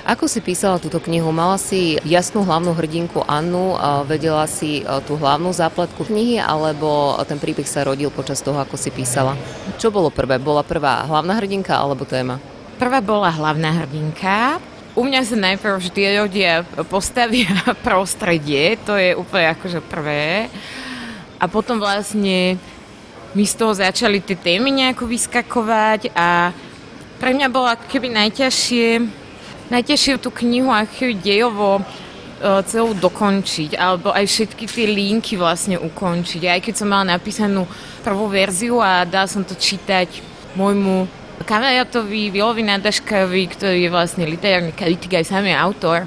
Ako 0.05 0.29
si 0.29 0.45
písala 0.45 0.77
túto 0.77 1.01
knihu? 1.01 1.33
Mala 1.33 1.57
si 1.57 1.97
jasnú 2.05 2.45
hlavnú 2.45 2.77
hrdinku 2.77 3.25
Annu, 3.25 3.81
vedela 4.05 4.45
si 4.45 4.85
tú 5.09 5.17
hlavnú 5.17 5.49
zápletku 5.49 6.05
knihy, 6.05 6.37
alebo 6.37 7.17
ten 7.25 7.41
príbeh 7.41 7.65
sa 7.65 7.89
rodil 7.89 8.13
počas 8.13 8.45
toho, 8.45 8.61
ako 8.61 8.77
si 8.77 8.93
písala? 8.93 9.33
Čo 9.81 9.89
bolo 9.89 10.13
prvé? 10.13 10.37
Bola 10.37 10.61
prvá 10.61 11.09
hlavná 11.09 11.41
hrdinka 11.41 11.73
alebo 11.73 12.05
téma? 12.05 12.37
Prvá 12.77 13.01
bola 13.01 13.33
hlavná 13.33 13.81
hrdinka, 13.81 14.61
u 14.93 15.09
mňa 15.09 15.21
sa 15.25 15.41
najprv 15.41 15.81
vždy 15.81 16.01
ľudia 16.21 16.69
postavia 16.93 17.49
prostredie, 17.87 18.77
to 18.85 19.01
je 19.01 19.17
úplne 19.17 19.57
akože 19.57 19.81
prvé. 19.89 20.53
A 21.41 21.49
potom 21.49 21.81
vlastne 21.81 22.61
mi 23.33 23.45
z 23.49 23.55
toho 23.57 23.73
začali 23.73 24.21
tie 24.21 24.37
témy 24.37 24.69
nejako 24.69 25.09
vyskakovať 25.09 26.13
a 26.13 26.53
pre 27.17 27.33
mňa 27.33 27.49
bolo 27.49 27.73
keby 27.89 28.13
najťažšie 28.13 29.24
najtežšie 29.75 30.23
tú 30.23 30.31
knihu 30.31 30.71
ako 30.71 31.19
dejovo 31.19 31.81
e, 31.81 31.83
celú 32.71 32.95
dokončiť, 32.95 33.75
alebo 33.75 34.15
aj 34.15 34.25
všetky 34.31 34.65
tie 34.71 34.87
linky 34.87 35.35
vlastne 35.35 35.77
ukončiť. 35.77 36.43
Aj 36.47 36.61
keď 36.63 36.75
som 36.79 36.89
mala 36.89 37.19
napísanú 37.19 37.67
prvú 38.07 38.31
verziu 38.31 38.79
a 38.79 39.03
dala 39.03 39.27
som 39.27 39.43
to 39.43 39.59
čítať 39.59 40.23
môjmu 40.55 41.11
kamarátovi 41.43 42.31
Vilovi 42.31 42.63
Nadaškovi, 42.63 43.43
ktorý 43.59 43.79
je 43.85 43.91
vlastne 43.91 44.25
literárny 44.25 44.71
kritik 44.71 45.19
aj 45.19 45.35
samý 45.35 45.51
autor, 45.51 46.07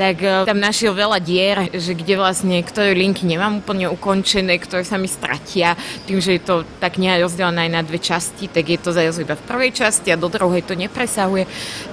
tak 0.00 0.24
e, 0.24 0.48
tam 0.48 0.56
našiel 0.56 0.96
veľa 0.96 1.20
dier, 1.20 1.68
že 1.76 1.92
kde 1.92 2.16
vlastne, 2.16 2.56
ktoré 2.64 2.96
linky 2.96 3.28
nemám 3.28 3.60
úplne 3.60 3.84
ukončené, 3.92 4.56
ktoré 4.56 4.80
sa 4.80 4.96
mi 4.96 5.04
stratia, 5.04 5.76
tým, 6.08 6.24
že 6.24 6.40
je 6.40 6.42
to 6.42 6.64
tak 6.80 6.96
kniha 6.96 7.20
rozdelená 7.20 7.68
aj 7.68 7.72
na 7.76 7.84
dve 7.84 8.00
časti, 8.00 8.48
tak 8.48 8.64
je 8.64 8.80
to 8.80 8.96
zajazd 8.96 9.28
iba 9.28 9.36
v 9.36 9.44
prvej 9.44 9.76
časti 9.76 10.08
a 10.08 10.16
do 10.16 10.32
druhej 10.32 10.64
to 10.64 10.72
nepresahuje. 10.72 11.44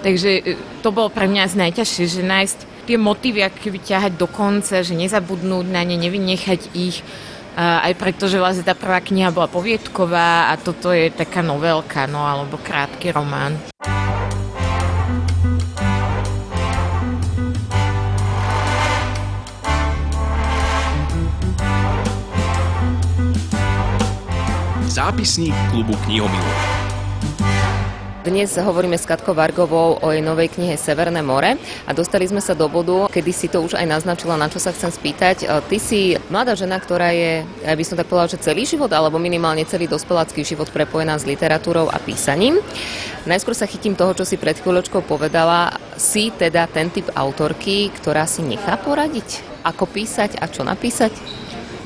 Takže 0.07 0.29
e, 0.39 0.55
to 0.79 0.95
bolo 0.95 1.11
pre 1.11 1.27
mňa 1.27 1.51
najťažšie, 1.51 2.03
že 2.07 2.23
nájsť 2.23 2.59
tie 2.87 2.95
motívy, 2.95 3.43
keby 3.51 3.83
ťahať 3.83 4.15
do 4.15 4.31
konca, 4.31 4.79
že 4.79 4.95
nezabudnúť 4.95 5.67
na 5.67 5.83
ne, 5.83 5.99
nevynechať 5.99 6.71
ich, 6.79 7.03
aj 7.57 7.97
preto, 7.97 8.29
že 8.29 8.37
vlastne 8.37 8.61
tá 8.61 8.77
prvá 8.77 9.01
kniha 9.01 9.33
bola 9.33 9.49
poviedková 9.49 10.53
a 10.53 10.61
toto 10.61 10.93
je 10.93 11.09
taká 11.09 11.41
novelka, 11.41 12.05
no 12.05 12.21
alebo 12.21 12.61
krátky 12.61 13.09
román. 13.09 13.57
Zápisník 24.97 25.53
klubu 25.69 25.93
knihomilov. 26.09 26.57
Dnes 28.25 28.49
hovoríme 28.57 28.97
s 28.97 29.05
Katkou 29.05 29.37
Vargovou 29.37 30.01
o 30.01 30.07
jej 30.09 30.25
novej 30.25 30.49
knihe 30.49 30.73
Severné 30.73 31.21
more 31.21 31.53
a 31.85 31.91
dostali 31.93 32.25
sme 32.25 32.41
sa 32.41 32.57
do 32.57 32.65
bodu, 32.65 33.05
kedy 33.05 33.29
si 33.29 33.45
to 33.45 33.61
už 33.61 33.77
aj 33.77 33.85
naznačila, 33.85 34.41
na 34.41 34.49
čo 34.49 34.57
sa 34.57 34.73
chcem 34.73 34.89
spýtať. 34.89 35.45
E, 35.45 35.61
ty 35.69 35.77
si 35.77 36.17
mladá 36.33 36.57
žena, 36.57 36.81
ktorá 36.81 37.13
je, 37.13 37.45
ja 37.45 37.77
by 37.77 37.83
som 37.85 37.93
tak 37.93 38.09
povedala, 38.09 38.33
že 38.33 38.41
celý 38.41 38.65
život, 38.65 38.89
alebo 38.89 39.21
minimálne 39.21 39.69
celý 39.69 39.85
dospelácky 39.85 40.41
život 40.41 40.73
prepojená 40.73 41.13
s 41.13 41.29
literatúrou 41.29 41.93
a 41.93 42.01
písaním. 42.01 42.57
Najskôr 43.29 43.53
sa 43.53 43.69
chytím 43.69 43.93
toho, 43.93 44.17
čo 44.17 44.25
si 44.25 44.41
pred 44.41 44.57
chvíľočkou 44.57 45.05
povedala. 45.05 45.77
Si 45.93 46.33
teda 46.33 46.65
ten 46.65 46.89
typ 46.89 47.13
autorky, 47.13 47.93
ktorá 48.01 48.25
si 48.25 48.41
nechá 48.41 48.81
poradiť, 48.81 49.61
ako 49.61 49.85
písať 49.93 50.41
a 50.41 50.49
čo 50.49 50.65
napísať? 50.65 51.13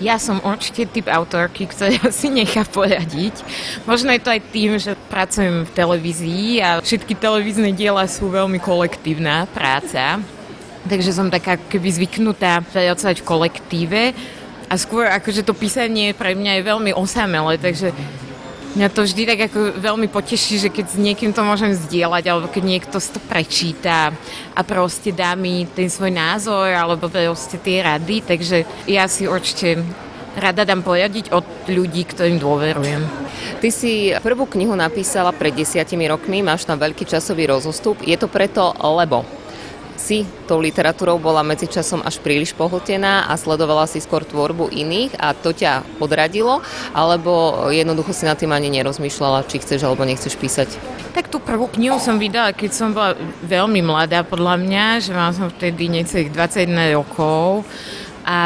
Ja 0.02 0.18
som 0.18 0.42
určite 0.42 0.90
typ 0.90 1.06
autorky, 1.06 1.70
ktorá 1.70 2.10
si 2.20 2.34
nechá 2.34 2.66
poradiť. 2.66 3.38
Možno 3.86 4.10
je 4.10 4.22
to 4.22 4.34
aj 4.34 4.42
tým, 4.50 4.82
že 4.82 4.98
pracujem 5.14 5.70
v 5.70 5.72
televízii 5.78 6.50
a 6.66 6.70
všetky 6.82 7.14
televízne 7.14 7.70
diela 7.70 8.10
sú 8.10 8.34
veľmi 8.34 8.58
kolektívna 8.58 9.46
práca. 9.54 10.18
Takže 10.82 11.14
som 11.14 11.30
taká 11.30 11.62
keby 11.62 11.94
zvyknutá 11.94 12.66
pracovať 12.66 13.22
v 13.22 13.28
kolektíve 13.30 14.02
a 14.66 14.74
skôr 14.82 15.06
akože 15.06 15.46
to 15.46 15.54
písanie 15.54 16.18
pre 16.18 16.34
mňa 16.34 16.58
je 16.58 16.68
veľmi 16.74 16.92
osamelé, 16.98 17.62
takže 17.62 17.94
Mňa 18.72 18.88
to 18.96 19.04
vždy 19.04 19.28
tak 19.28 19.40
ako 19.52 19.84
veľmi 19.84 20.08
poteší, 20.08 20.56
že 20.56 20.70
keď 20.72 20.96
s 20.96 20.98
niekým 20.98 21.36
to 21.36 21.44
môžem 21.44 21.76
zdieľať, 21.76 22.24
alebo 22.32 22.48
keď 22.48 22.64
niekto 22.64 22.98
si 23.04 23.12
to 23.12 23.20
prečíta 23.20 24.16
a 24.56 24.62
proste 24.64 25.12
dá 25.12 25.36
mi 25.36 25.68
ten 25.68 25.92
svoj 25.92 26.16
názor, 26.16 26.72
alebo 26.72 27.12
proste 27.12 27.60
tie 27.60 27.84
rady, 27.84 28.24
takže 28.24 28.64
ja 28.88 29.12
si 29.12 29.28
určite 29.28 29.84
rada 30.40 30.64
dám 30.64 30.88
pojadiť 30.88 31.36
od 31.36 31.44
ľudí, 31.68 32.08
ktorým 32.08 32.40
dôverujem. 32.40 33.04
Ty 33.60 33.70
si 33.76 34.16
prvú 34.24 34.48
knihu 34.48 34.72
napísala 34.80 35.36
pred 35.36 35.52
desiatimi 35.52 36.08
rokmi, 36.08 36.40
máš 36.40 36.64
tam 36.64 36.80
veľký 36.80 37.04
časový 37.04 37.52
rozostup. 37.52 38.00
Je 38.00 38.16
to 38.16 38.32
preto, 38.32 38.72
lebo 38.80 39.28
si 40.02 40.26
tou 40.50 40.58
literatúrou 40.58 41.22
bola 41.22 41.46
medzičasom 41.46 42.02
až 42.02 42.18
príliš 42.18 42.58
pohltená 42.58 43.30
a 43.30 43.38
sledovala 43.38 43.86
si 43.86 44.02
skôr 44.02 44.26
tvorbu 44.26 44.74
iných 44.74 45.22
a 45.22 45.38
to 45.38 45.54
ťa 45.54 46.02
odradilo, 46.02 46.66
alebo 46.98 47.70
jednoducho 47.70 48.10
si 48.18 48.26
na 48.26 48.34
tým 48.34 48.50
ani 48.50 48.74
nerozmýšľala, 48.74 49.46
či 49.46 49.62
chceš 49.62 49.86
alebo 49.86 50.02
nechceš 50.02 50.34
písať? 50.34 50.70
Tak 51.14 51.30
tú 51.30 51.38
prvú 51.38 51.70
knihu 51.70 52.02
som 52.02 52.18
vydala, 52.18 52.58
keď 52.58 52.72
som 52.74 52.90
bola 52.90 53.14
veľmi 53.46 53.86
mladá 53.86 54.26
podľa 54.26 54.58
mňa, 54.58 54.86
že 55.06 55.12
mám 55.14 55.38
som 55.38 55.54
vtedy 55.54 55.86
necelých 55.92 56.34
21 56.34 56.98
rokov 56.98 57.62
a 58.26 58.40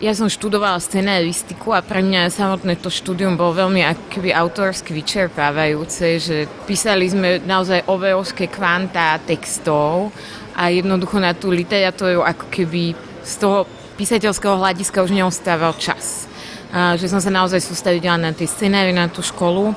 ja 0.00 0.16
som 0.16 0.32
študovala 0.32 0.80
scenaristiku 0.80 1.76
a 1.76 1.84
pre 1.84 2.00
mňa 2.00 2.32
samotné 2.32 2.80
to 2.80 2.88
štúdium 2.88 3.36
bolo 3.36 3.52
veľmi 3.52 3.84
akoby 3.84 4.32
autorsky 4.32 4.96
vyčerpávajúce, 4.96 6.06
že 6.16 6.36
písali 6.64 7.04
sme 7.04 7.36
naozaj 7.44 7.84
obrovské 7.84 8.48
kvantá 8.48 9.20
textov 9.20 10.08
a 10.56 10.70
jednoducho 10.70 11.18
na 11.18 11.32
tú 11.32 11.50
literatúru 11.52 12.22
ako 12.22 12.46
keby 12.50 12.94
z 13.22 13.32
toho 13.38 13.68
písateľského 14.00 14.56
hľadiska 14.56 15.04
už 15.04 15.12
neostával 15.12 15.76
čas. 15.76 16.26
A, 16.72 16.94
že 16.96 17.10
som 17.10 17.20
sa 17.20 17.28
naozaj 17.28 17.60
sústredila 17.60 18.16
na 18.16 18.30
tie 18.30 18.46
scenári, 18.46 18.94
na 18.94 19.10
tú 19.10 19.20
školu 19.20 19.74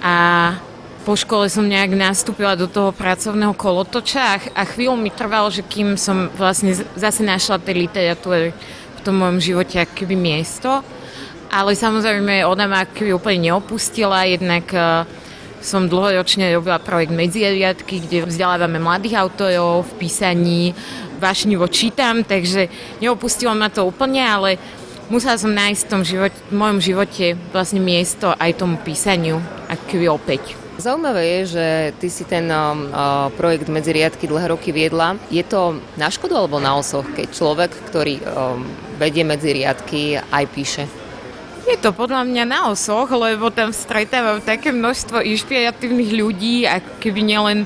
a 0.00 0.16
po 1.00 1.16
škole 1.16 1.48
som 1.48 1.64
nejak 1.64 1.96
nastúpila 1.96 2.52
do 2.56 2.68
toho 2.68 2.92
pracovného 2.92 3.56
kolotoča 3.56 4.52
a, 4.52 4.62
chvíľu 4.64 4.96
mi 5.00 5.12
trvalo, 5.12 5.48
že 5.48 5.64
kým 5.64 5.96
som 5.96 6.28
vlastne 6.36 6.76
zase 6.96 7.24
našla 7.24 7.60
tej 7.60 7.88
literatúry 7.88 8.52
v 8.96 9.00
tom 9.00 9.16
mojom 9.20 9.40
živote 9.40 9.80
akoby 9.80 10.16
miesto. 10.16 10.84
Ale 11.50 11.74
samozrejme 11.74 12.46
ona 12.46 12.64
ma 12.70 12.86
akoby 12.86 13.10
úplne 13.10 13.50
neopustila, 13.50 14.22
jednak 14.22 14.70
som 15.60 15.86
dlhoročne 15.88 16.52
robila 16.56 16.80
projekt 16.80 17.12
Medziriadky, 17.12 18.04
kde 18.08 18.24
vzdelávame 18.24 18.80
mladých 18.80 19.20
autorov 19.20 19.84
v 19.86 19.92
písaní, 20.04 20.72
vášnivo 21.20 21.68
čítam, 21.68 22.24
takže 22.24 22.72
neopustilo 23.04 23.52
ma 23.52 23.68
to 23.68 23.84
úplne, 23.84 24.24
ale 24.24 24.56
musela 25.12 25.36
som 25.36 25.52
nájsť 25.52 25.80
v 25.84 25.90
tom 25.92 26.02
život, 26.02 26.32
v 26.48 26.54
mojom 26.56 26.78
živote 26.80 27.36
vlastne 27.52 27.78
miesto 27.84 28.32
aj 28.40 28.56
tomu 28.56 28.80
písaniu, 28.80 29.36
aký 29.68 30.08
opäť. 30.08 30.56
Zaujímavé 30.80 31.44
je, 31.44 31.60
že 31.60 31.66
ty 32.00 32.08
si 32.08 32.24
ten 32.24 32.48
uh, 32.48 33.28
projekt 33.36 33.68
medzi 33.68 33.92
riadky 33.92 34.24
dlhé 34.24 34.56
roky 34.56 34.72
viedla. 34.72 35.20
Je 35.28 35.44
to 35.44 35.76
na 36.00 36.08
škodu 36.08 36.32
alebo 36.40 36.56
na 36.56 36.72
osoch, 36.72 37.04
keď 37.12 37.28
človek, 37.36 37.70
ktorý 37.92 38.16
um, 38.24 38.64
vedie 38.96 39.20
medzi 39.20 39.52
riadky, 39.52 40.16
aj 40.16 40.44
píše? 40.48 40.99
Je 41.70 41.78
to 41.78 41.94
podľa 41.94 42.26
mňa 42.26 42.44
na 42.50 42.60
osoch, 42.66 43.06
lebo 43.14 43.46
tam 43.54 43.70
stretávam 43.70 44.42
také 44.42 44.74
množstvo 44.74 45.22
inšpiratívnych 45.22 46.10
ľudí, 46.18 46.66
ako 46.66 46.90
keby 46.98 47.20
nielen 47.22 47.58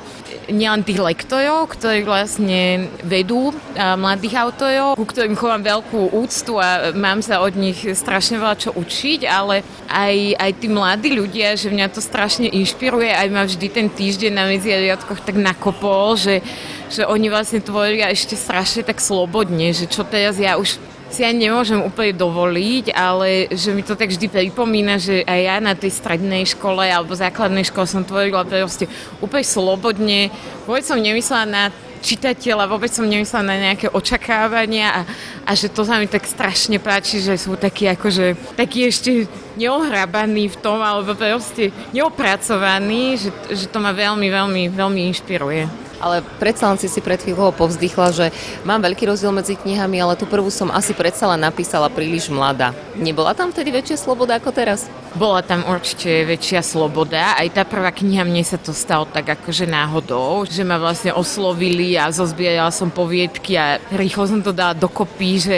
nielen 0.49 0.85
tých 0.85 1.01
lektorov, 1.01 1.73
ktorí 1.73 2.05
vlastne 2.05 2.93
vedú 3.01 3.53
a, 3.77 3.97
mladých 3.97 4.45
autorov, 4.45 5.01
ku 5.01 5.09
ktorým 5.09 5.39
chovám 5.39 5.65
veľkú 5.65 6.13
úctu 6.13 6.61
a 6.61 6.93
mám 6.93 7.25
sa 7.25 7.41
od 7.41 7.57
nich 7.57 7.81
strašne 7.81 8.37
veľa 8.37 8.57
čo 8.61 8.71
učiť, 8.77 9.25
ale 9.25 9.65
aj, 9.89 10.17
aj 10.37 10.51
tí 10.61 10.67
mladí 10.69 11.17
ľudia, 11.17 11.57
že 11.57 11.73
mňa 11.73 11.87
to 11.89 12.05
strašne 12.05 12.49
inšpiruje, 12.51 13.09
aj 13.09 13.29
ma 13.33 13.49
vždy 13.49 13.67
ten 13.73 13.89
týždeň 13.89 14.33
na 14.37 14.45
medziariadkoch 14.51 15.25
tak 15.25 15.37
nakopol, 15.39 16.17
že, 16.21 16.45
že 16.93 17.09
oni 17.09 17.33
vlastne 17.33 17.65
tvoria 17.65 18.13
ešte 18.13 18.37
strašne 18.37 18.85
tak 18.85 19.01
slobodne, 19.01 19.73
že 19.73 19.89
čo 19.89 20.05
teraz 20.05 20.37
ja 20.37 20.61
už 20.61 20.77
si 21.15 21.23
ani 21.23 21.47
nemôžem 21.47 21.79
úplne 21.79 22.11
dovoliť, 22.11 22.91
ale 22.91 23.47
že 23.55 23.71
mi 23.71 23.87
to 23.87 23.95
tak 23.95 24.11
vždy 24.11 24.27
pripomína, 24.27 24.99
že 24.99 25.23
aj 25.23 25.41
ja 25.47 25.57
na 25.63 25.79
tej 25.79 25.95
strednej 25.95 26.43
škole 26.43 26.83
alebo 26.83 27.15
základnej 27.15 27.63
škole 27.63 27.87
som 27.87 28.03
tvorila 28.03 28.43
proste 28.43 28.91
úplne 29.23 29.47
slobodne. 29.47 30.21
Vôbec 30.67 30.83
som 30.83 30.99
nemyslela 30.99 31.47
na 31.47 31.65
čitateľa, 32.03 32.67
vôbec 32.67 32.91
som 32.91 33.07
nemyslela 33.07 33.47
na 33.47 33.57
nejaké 33.71 33.89
očakávania 33.95 34.91
a, 34.91 35.01
a 35.47 35.51
že 35.55 35.71
to 35.71 35.87
sa 35.87 36.03
mi 36.03 36.11
tak 36.11 36.27
strašne 36.27 36.83
páči, 36.83 37.23
že 37.23 37.39
sú 37.39 37.55
takí 37.55 37.87
akože, 37.89 38.59
takí 38.59 38.91
ešte 38.91 39.31
neohrabaní 39.55 40.51
v 40.51 40.57
tom, 40.59 40.83
alebo 40.83 41.15
proste 41.15 41.71
neopracovaní, 41.95 43.17
že, 43.17 43.31
že 43.55 43.71
to 43.71 43.79
ma 43.79 43.95
veľmi, 43.95 44.27
veľmi, 44.29 44.63
veľmi 44.75 45.01
inšpiruje. 45.15 45.84
Ale 46.05 46.21
predsa 46.37 46.69
len 46.69 46.77
si 46.77 46.85
si 46.85 47.01
pred 47.01 47.17
chvíľou 47.17 47.57
povzdychla, 47.57 48.13
že 48.13 48.27
mám 48.69 48.85
veľký 48.85 49.09
rozdiel 49.09 49.33
medzi 49.33 49.57
knihami, 49.57 50.05
ale 50.05 50.21
tú 50.21 50.29
prvú 50.29 50.53
som 50.53 50.69
asi 50.69 50.93
predsa 50.93 51.25
len 51.33 51.41
napísala 51.41 51.89
príliš 51.89 52.29
mladá. 52.29 52.77
Nebola 52.93 53.33
tam 53.33 53.49
vtedy 53.49 53.73
väčšia 53.73 53.97
sloboda 53.97 54.37
ako 54.37 54.53
teraz? 54.53 54.85
Bola 55.17 55.41
tam 55.41 55.65
určite 55.65 56.29
väčšia 56.29 56.61
sloboda. 56.61 57.41
Aj 57.41 57.49
tá 57.49 57.65
prvá 57.65 57.89
kniha, 57.89 58.21
mne 58.29 58.45
sa 58.45 58.61
to 58.61 58.77
stalo 58.77 59.09
tak 59.09 59.33
akože 59.33 59.65
náhodou, 59.65 60.45
že 60.45 60.61
ma 60.61 60.77
vlastne 60.77 61.17
oslovili 61.17 61.97
a 61.97 62.13
zozbierala 62.13 62.69
som 62.69 62.93
poviedky 62.93 63.57
a 63.57 63.81
rýchlo 63.89 64.29
som 64.29 64.45
to 64.45 64.53
dala 64.53 64.77
dokopy, 64.77 65.41
že 65.41 65.57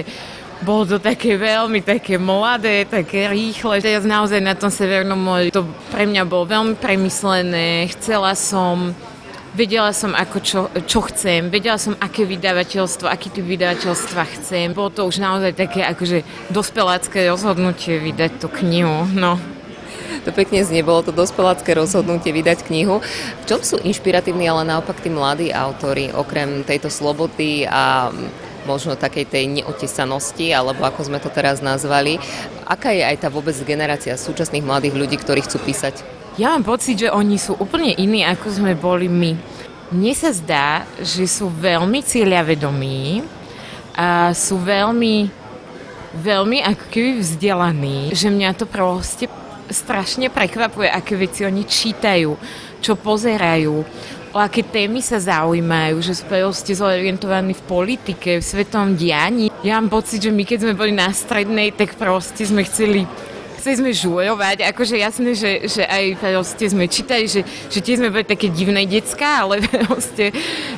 bolo 0.62 0.88
to 0.88 1.02
také 1.02 1.36
veľmi 1.36 1.82
také 1.82 2.16
mladé, 2.16 2.86
také 2.88 3.28
rýchle. 3.28 3.82
Teraz 3.82 4.06
naozaj 4.06 4.40
na 4.40 4.54
tom 4.54 4.70
Severnom 4.70 5.18
mori 5.18 5.50
to 5.50 5.66
pre 5.90 6.06
mňa 6.06 6.22
bolo 6.22 6.48
veľmi 6.48 6.78
premyslené. 6.78 7.90
Chcela 7.92 8.32
som 8.38 8.94
Vedela 9.56 9.88
som, 9.96 10.12
ako 10.12 10.38
čo, 10.44 10.60
čo 10.84 11.00
chcem, 11.08 11.48
vedela 11.48 11.80
som, 11.80 11.96
aké 11.96 12.28
vydavateľstvo, 12.28 13.08
aký 13.08 13.32
typ 13.32 13.48
vydavateľstva 13.48 14.22
chcem. 14.36 14.76
Bolo 14.76 14.92
to 14.92 15.08
už 15.08 15.16
naozaj 15.16 15.56
také 15.56 15.80
akože 15.80 16.28
dospelácké 16.52 17.24
rozhodnutie 17.24 17.96
vydať 17.96 18.36
tú 18.36 18.52
knihu. 18.52 19.08
No. 19.16 19.40
To 20.28 20.30
pekne 20.36 20.60
znie, 20.60 20.84
bolo 20.84 21.00
to 21.00 21.12
dospelácké 21.16 21.72
rozhodnutie 21.72 22.36
vydať 22.36 22.68
knihu. 22.68 23.00
V 23.40 23.44
čom 23.48 23.64
sú 23.64 23.80
inšpiratívni, 23.80 24.44
ale 24.44 24.68
naopak 24.68 25.00
tí 25.00 25.08
mladí 25.08 25.48
autory, 25.48 26.12
okrem 26.12 26.60
tejto 26.60 26.92
slobody 26.92 27.64
a 27.64 28.12
možno 28.68 28.92
takej 28.92 29.24
tej 29.24 29.44
neotesanosti, 29.48 30.52
alebo 30.52 30.84
ako 30.84 31.08
sme 31.08 31.16
to 31.16 31.32
teraz 31.32 31.64
nazvali. 31.64 32.20
Aká 32.68 32.92
je 32.92 33.08
aj 33.08 33.24
tá 33.24 33.28
vôbec 33.32 33.56
generácia 33.64 34.20
súčasných 34.20 34.66
mladých 34.66 35.00
ľudí, 35.00 35.16
ktorí 35.16 35.48
chcú 35.48 35.64
písať? 35.64 36.15
Ja 36.36 36.52
mám 36.52 36.68
pocit, 36.68 37.00
že 37.00 37.08
oni 37.08 37.40
sú 37.40 37.56
úplne 37.56 37.96
iní, 37.96 38.20
ako 38.20 38.52
sme 38.52 38.76
boli 38.76 39.08
my. 39.08 39.32
Mne 39.88 40.12
sa 40.12 40.28
zdá, 40.36 40.84
že 41.00 41.24
sú 41.24 41.48
veľmi 41.48 42.04
cieľavedomí 42.04 43.24
a 43.96 44.36
sú 44.36 44.60
veľmi, 44.60 45.32
veľmi 46.20 46.60
ako 46.60 46.84
keby 46.92 47.10
vzdelaní, 47.24 48.12
že 48.12 48.28
mňa 48.28 48.52
to 48.52 48.68
proste 48.68 49.32
strašne 49.72 50.28
prekvapuje, 50.28 50.92
aké 50.92 51.16
veci 51.16 51.48
oni 51.48 51.64
čítajú, 51.64 52.36
čo 52.84 53.00
pozerajú, 53.00 53.76
o 54.30 54.36
aké 54.36 54.60
témy 54.60 55.00
sa 55.00 55.16
zaujímajú, 55.16 56.04
že 56.04 56.20
proste 56.28 56.76
zorientovaní 56.76 57.56
v 57.56 57.64
politike, 57.64 58.30
v 58.36 58.44
svetom 58.44 58.92
dianí. 58.92 59.48
Ja 59.64 59.80
mám 59.80 59.88
pocit, 59.88 60.20
že 60.20 60.28
my 60.28 60.44
keď 60.44 60.68
sme 60.68 60.76
boli 60.76 60.92
na 60.92 61.08
strednej, 61.16 61.72
tak 61.72 61.96
proste 61.96 62.44
sme 62.44 62.60
chceli 62.68 63.08
chceli 63.58 63.74
sme 63.80 63.90
žuľovať, 63.92 64.62
akože 64.70 64.94
jasné, 65.00 65.30
že, 65.32 65.50
že 65.66 65.82
aj 65.82 66.04
proste 66.20 66.66
sme 66.70 66.84
čítali, 66.86 67.26
že, 67.26 67.42
že 67.72 67.78
tie 67.82 67.98
sme 67.98 68.12
boli 68.12 68.24
také 68.24 68.52
divné 68.52 68.86
decka, 68.86 69.44
ale 69.44 69.64
proste, 69.86 70.30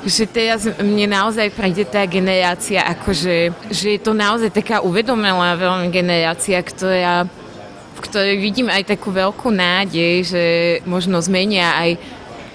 že 0.06 0.24
teraz 0.24 0.64
mne 0.78 1.10
naozaj 1.10 1.52
prejde 1.52 1.84
tá 1.86 2.06
generácia, 2.06 2.86
akože, 2.98 3.52
že 3.68 3.86
je 3.98 4.00
to 4.00 4.14
naozaj 4.14 4.48
taká 4.54 4.80
uvedomelá 4.80 5.58
veľmi 5.58 5.90
generácia, 5.90 6.58
ktorá 6.62 7.26
v 7.98 8.06
ktorej 8.06 8.36
vidím 8.38 8.70
aj 8.70 8.94
takú 8.94 9.10
veľkú 9.10 9.50
nádej, 9.50 10.22
že 10.22 10.44
možno 10.86 11.18
zmenia 11.18 11.74
aj, 11.74 11.90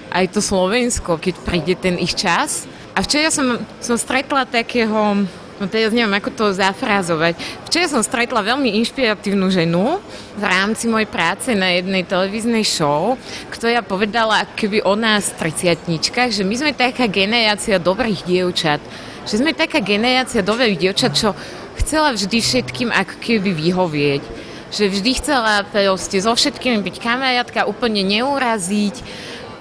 aj 0.08 0.24
to 0.32 0.40
Slovensko, 0.40 1.20
keď 1.20 1.34
príde 1.44 1.76
ten 1.76 2.00
ich 2.00 2.16
čas. 2.16 2.64
A 2.96 3.04
včera 3.04 3.28
som, 3.28 3.60
som 3.76 4.00
stretla 4.00 4.48
takého 4.48 5.28
No 5.64 5.72
teraz 5.72 5.96
neviem, 5.96 6.12
ako 6.12 6.28
to 6.28 6.44
zafrázovať. 6.52 7.40
Včera 7.64 7.88
som 7.88 8.04
stretla 8.04 8.44
veľmi 8.44 8.76
inšpiratívnu 8.84 9.48
ženu 9.48 9.96
v 10.36 10.44
rámci 10.44 10.84
mojej 10.84 11.08
práce 11.08 11.56
na 11.56 11.72
jednej 11.72 12.04
televíznej 12.04 12.68
show, 12.68 13.16
ktorá 13.48 13.80
povedala, 13.80 14.44
keby 14.60 14.84
o 14.84 14.92
nás 14.92 15.32
triciatničkách, 15.32 16.36
že 16.36 16.44
my 16.44 16.52
sme 16.52 16.76
taká 16.76 17.08
generácia 17.08 17.80
dobrých 17.80 18.28
dievčat. 18.28 18.84
Že 19.24 19.40
sme 19.40 19.56
taká 19.56 19.80
generácia 19.80 20.44
dobrých 20.44 20.76
dievčat, 20.76 21.16
čo 21.16 21.32
chcela 21.80 22.12
vždy 22.12 22.44
všetkým 22.44 22.92
ako 22.92 23.16
keby 23.24 23.56
vyhovieť. 23.56 24.22
Že 24.68 24.84
vždy 25.00 25.10
chcela 25.16 25.64
proste 25.64 26.20
so 26.20 26.36
všetkými 26.36 26.84
byť 26.84 27.00
kamarátka, 27.00 27.64
úplne 27.64 28.04
neuraziť 28.04 29.00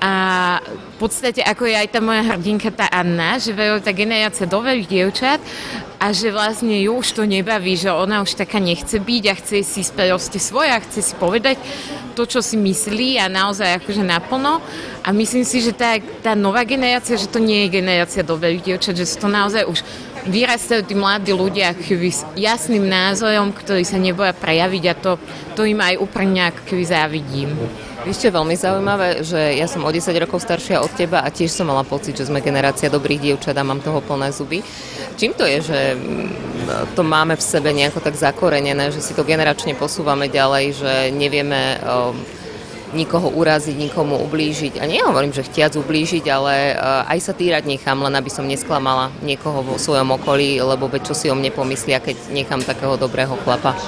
a 0.04 0.60
v 0.60 0.96
podstate, 1.00 1.40
ako 1.40 1.64
je 1.64 1.80
aj 1.80 1.96
tá 1.96 2.04
moja 2.04 2.28
hrdinka, 2.28 2.76
tá 2.76 2.92
Anna, 2.92 3.40
že 3.40 3.56
veľa 3.56 3.80
tá 3.80 3.96
generácia 3.96 4.44
doverých 4.44 4.92
dievčat 4.92 5.40
a 5.96 6.12
že 6.12 6.28
vlastne 6.28 6.76
ju 6.76 7.00
už 7.00 7.16
to 7.16 7.24
nebaví, 7.24 7.80
že 7.80 7.88
ona 7.88 8.20
už 8.20 8.36
taká 8.36 8.60
nechce 8.60 9.00
byť 9.00 9.24
a 9.32 9.34
chce 9.40 9.64
si 9.64 9.80
proste 9.96 10.44
svoje 10.44 10.76
a 10.76 10.84
chce 10.84 11.00
si 11.00 11.14
povedať 11.16 11.56
to, 12.20 12.28
čo 12.28 12.44
si 12.44 12.60
myslí 12.60 13.16
a 13.16 13.32
naozaj 13.32 13.80
akože 13.80 14.04
naplno. 14.04 14.60
A 15.08 15.16
myslím 15.16 15.48
si, 15.48 15.64
že 15.64 15.72
tá, 15.72 15.96
tá 16.20 16.36
nová 16.36 16.68
generácia, 16.68 17.16
že 17.16 17.32
to 17.32 17.40
nie 17.40 17.64
je 17.64 17.80
generácia 17.80 18.28
doverých 18.28 18.76
dievčat, 18.76 19.00
že 19.00 19.08
sú 19.08 19.24
to 19.24 19.32
naozaj 19.32 19.64
už 19.64 19.88
vyrastajú 20.28 20.84
tí 20.84 21.00
mladí 21.00 21.32
ľudia 21.32 21.72
s 21.80 22.28
jasným 22.36 22.84
názorom, 22.92 23.56
ktorí 23.56 23.88
sa 23.88 23.96
neboja 23.96 24.36
prejaviť 24.36 24.84
a 24.92 25.00
to, 25.00 25.12
to 25.56 25.64
im 25.64 25.80
aj 25.80 25.96
úprimne 25.96 26.52
keby 26.68 26.84
závidím. 26.84 27.56
Ešte 28.04 28.36
veľmi 28.36 28.60
zaujímavé, 28.60 29.24
že 29.24 29.56
ja 29.56 29.64
som 29.64 29.80
o 29.80 29.88
10 29.88 30.12
rokov 30.20 30.44
staršia 30.44 30.84
od 30.84 30.92
teba 30.92 31.24
a 31.24 31.32
tiež 31.32 31.56
som 31.56 31.72
mala 31.72 31.88
pocit, 31.88 32.20
že 32.20 32.28
sme 32.28 32.44
generácia 32.44 32.92
dobrých 32.92 33.24
dievčat 33.24 33.56
a 33.56 33.64
mám 33.64 33.80
toho 33.80 34.04
plné 34.04 34.28
zuby. 34.36 34.60
Čím 35.16 35.32
to 35.32 35.48
je, 35.48 35.64
že 35.64 35.80
mm, 35.96 37.00
to 37.00 37.02
máme 37.08 37.40
v 37.40 37.44
sebe 37.44 37.72
nejako 37.72 38.04
tak 38.04 38.20
zakorenené, 38.20 38.92
že 38.92 39.00
si 39.00 39.16
to 39.16 39.24
generačne 39.24 39.72
posúvame 39.80 40.28
ďalej, 40.28 40.66
že 40.84 40.94
nevieme 41.16 41.80
nikoho 42.92 43.32
uraziť, 43.32 43.76
nikomu 43.80 44.20
ublížiť. 44.20 44.84
A 44.84 44.86
nehovorím, 44.86 45.32
že 45.32 45.48
chtiac 45.48 45.80
ublížiť, 45.80 46.28
ale 46.28 46.76
aj 47.08 47.20
sa 47.24 47.34
týrať 47.34 47.64
nechám, 47.66 48.04
len 48.04 48.20
aby 48.20 48.28
som 48.28 48.44
nesklamala 48.44 49.16
niekoho 49.24 49.64
vo 49.64 49.76
svojom 49.80 50.12
okolí, 50.20 50.60
lebo 50.60 50.92
veď 50.92 51.08
čo 51.08 51.16
si 51.16 51.32
o 51.32 51.36
mne 51.40 51.56
pomyslia, 51.56 52.04
keď 52.04 52.36
nechám 52.36 52.60
takého 52.68 53.00
dobrého 53.00 53.40
chlapa. 53.48 53.80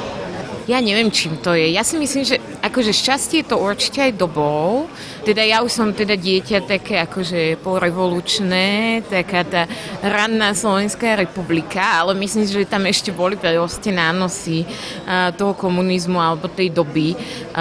Ja 0.66 0.82
neviem, 0.82 1.14
čím 1.14 1.38
to 1.38 1.54
je. 1.54 1.70
Ja 1.78 1.86
si 1.86 1.94
myslím, 1.94 2.26
že 2.26 2.42
akože 2.66 2.90
šťastie 2.90 3.46
je 3.46 3.54
to 3.54 3.62
určite 3.62 4.02
aj 4.02 4.18
dobou. 4.18 4.90
Teda 5.22 5.46
ja 5.46 5.62
už 5.62 5.70
som 5.70 5.94
teda 5.94 6.18
dieťa 6.18 6.66
také 6.66 6.98
akože 7.06 7.62
porevolučné, 7.62 9.02
taká 9.06 9.46
tá 9.46 9.70
ranná 10.02 10.58
Slovenská 10.58 11.22
republika, 11.22 12.02
ale 12.02 12.18
myslím, 12.18 12.50
že 12.50 12.66
tam 12.66 12.90
ešte 12.90 13.14
boli 13.14 13.38
proste 13.38 13.94
nánosy 13.94 14.66
toho 15.38 15.54
komunizmu 15.54 16.18
alebo 16.18 16.50
tej 16.50 16.74
doby 16.74 17.14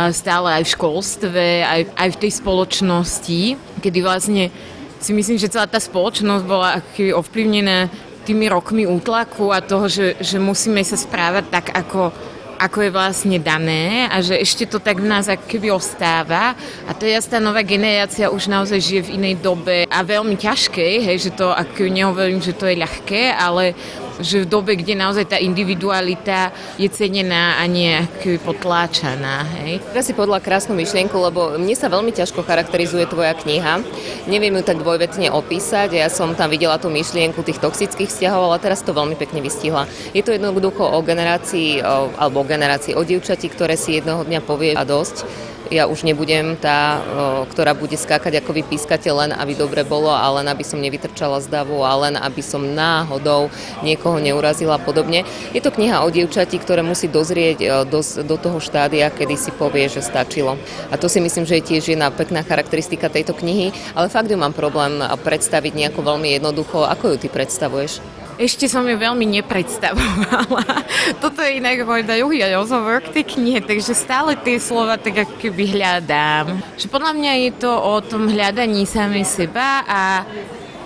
stále 0.08 0.56
aj 0.56 0.64
v 0.64 0.72
školstve, 0.72 1.44
aj, 1.60 1.80
aj 1.92 2.08
v 2.08 2.20
tej 2.24 2.32
spoločnosti, 2.40 3.40
kedy 3.84 3.98
vlastne 4.00 4.48
si 4.96 5.12
myslím, 5.12 5.36
že 5.36 5.52
celá 5.52 5.68
tá 5.68 5.76
spoločnosť 5.76 6.44
bola 6.48 6.80
ovplyvnená 6.96 7.92
tými 8.24 8.48
rokmi 8.48 8.88
útlaku 8.88 9.52
a 9.52 9.60
toho, 9.60 9.92
že, 9.92 10.16
že 10.24 10.40
musíme 10.40 10.80
sa 10.80 10.96
správať 10.96 11.44
tak, 11.52 11.66
ako 11.76 12.32
ako 12.58 12.78
je 12.86 12.90
vlastne 12.90 13.38
dané 13.40 14.06
a 14.08 14.20
že 14.22 14.38
ešte 14.38 14.64
to 14.68 14.78
tak 14.78 15.00
v 15.00 15.10
nás 15.10 15.26
keby 15.26 15.72
ostáva. 15.74 16.54
A 16.86 16.92
teraz 16.94 17.26
tá 17.26 17.42
nová 17.42 17.62
generácia 17.66 18.30
už 18.30 18.46
naozaj 18.50 18.80
žije 18.80 19.02
v 19.08 19.14
inej 19.18 19.34
dobe 19.42 19.84
a 19.90 19.98
veľmi 20.04 20.38
ťažkej, 20.38 20.94
hej, 21.04 21.16
že 21.28 21.30
to, 21.34 21.50
ako 21.50 21.88
nehovorím, 21.90 22.38
že 22.38 22.54
to 22.54 22.70
je 22.70 22.80
ľahké, 22.80 23.34
ale 23.34 23.74
že 24.20 24.44
v 24.44 24.50
dobe, 24.50 24.78
kde 24.78 24.94
naozaj 24.94 25.26
tá 25.26 25.38
individualita 25.40 26.54
je 26.78 26.86
cenená 26.90 27.58
a 27.58 27.64
nie 27.66 27.98
potláčaná. 28.44 29.46
Hej. 29.58 29.82
Teraz 29.90 30.06
si 30.06 30.14
podľa 30.14 30.38
krásnu 30.42 30.74
myšlienku, 30.78 31.14
lebo 31.14 31.56
mne 31.58 31.74
sa 31.74 31.90
veľmi 31.90 32.14
ťažko 32.14 32.46
charakterizuje 32.46 33.06
tvoja 33.10 33.34
kniha. 33.34 33.82
Neviem 34.30 34.54
ju 34.58 34.62
tak 34.62 34.80
dvojvetne 34.80 35.30
opísať. 35.34 35.98
Ja 35.98 36.08
som 36.12 36.38
tam 36.38 36.50
videla 36.50 36.78
tú 36.78 36.90
myšlienku 36.90 37.42
tých 37.42 37.58
toxických 37.58 38.10
vzťahov, 38.10 38.54
ale 38.54 38.62
teraz 38.62 38.82
to 38.86 38.94
veľmi 38.94 39.18
pekne 39.18 39.42
vystihla. 39.42 39.90
Je 40.14 40.22
to 40.22 40.34
jednoducho 40.34 40.82
o 40.84 40.98
generácii, 41.02 41.82
o, 41.82 42.12
alebo 42.18 42.42
o 42.42 42.48
generácii, 42.48 42.94
o 42.94 43.02
dievčati, 43.02 43.46
ktoré 43.50 43.74
si 43.74 43.98
jednoho 43.98 44.22
dňa 44.22 44.40
povie 44.44 44.72
a 44.74 44.82
dosť 44.86 45.53
ja 45.72 45.88
už 45.88 46.04
nebudem 46.04 46.56
tá, 46.60 47.00
ktorá 47.48 47.72
bude 47.72 47.96
skákať 47.96 48.42
ako 48.42 48.56
vypískate 48.56 49.08
len, 49.08 49.32
aby 49.32 49.56
dobre 49.56 49.84
bolo 49.84 50.12
a 50.12 50.24
len 50.40 50.48
aby 50.48 50.64
som 50.66 50.82
nevytrčala 50.82 51.40
z 51.40 51.48
davu 51.48 51.84
a 51.84 51.92
len 52.08 52.18
aby 52.18 52.42
som 52.44 52.60
náhodou 52.60 53.48
niekoho 53.80 54.20
neurazila 54.20 54.76
a 54.76 54.82
podobne. 54.82 55.22
Je 55.54 55.60
to 55.62 55.72
kniha 55.72 56.02
o 56.04 56.08
dievčati, 56.12 56.58
ktoré 56.58 56.82
musí 56.84 57.08
dozrieť 57.08 57.88
do, 57.88 58.00
do 58.02 58.36
toho 58.36 58.58
štádia, 58.58 59.12
kedy 59.12 59.34
si 59.38 59.50
povie, 59.54 59.86
že 59.88 60.04
stačilo. 60.04 60.58
A 60.90 60.98
to 60.98 61.08
si 61.08 61.20
myslím, 61.20 61.46
že 61.46 61.60
je 61.60 61.68
tiež 61.74 61.94
jedna 61.94 62.10
pekná 62.10 62.42
charakteristika 62.42 63.12
tejto 63.12 63.36
knihy, 63.36 63.70
ale 63.94 64.08
fakt 64.08 64.32
ju 64.32 64.36
mám 64.40 64.56
problém 64.56 65.00
predstaviť 65.00 65.72
nejako 65.74 66.00
veľmi 66.02 66.40
jednoducho. 66.40 66.82
Ako 66.84 67.14
ju 67.14 67.16
ty 67.20 67.28
predstavuješ? 67.28 68.23
Ešte 68.34 68.66
som 68.66 68.82
ju 68.82 68.98
veľmi 68.98 69.26
nepredstavovala. 69.40 70.64
Toto 71.22 71.38
je 71.38 71.62
inak 71.62 71.86
môj 71.86 72.02
druhý 72.02 72.42
rozhovor 72.50 72.98
k 73.04 73.20
tej 73.20 73.24
knihe, 73.38 73.62
takže 73.62 73.94
stále 73.94 74.34
tie 74.34 74.58
slova 74.58 74.98
tak 74.98 75.26
ako 75.26 75.34
keby 75.38 75.78
hľadám. 75.78 76.58
Že 76.74 76.86
podľa 76.90 77.12
mňa 77.14 77.32
je 77.46 77.50
to 77.62 77.70
o 77.70 77.94
tom 78.02 78.26
hľadaní 78.26 78.82
samej 78.84 79.22
seba 79.22 79.86
a 79.86 80.00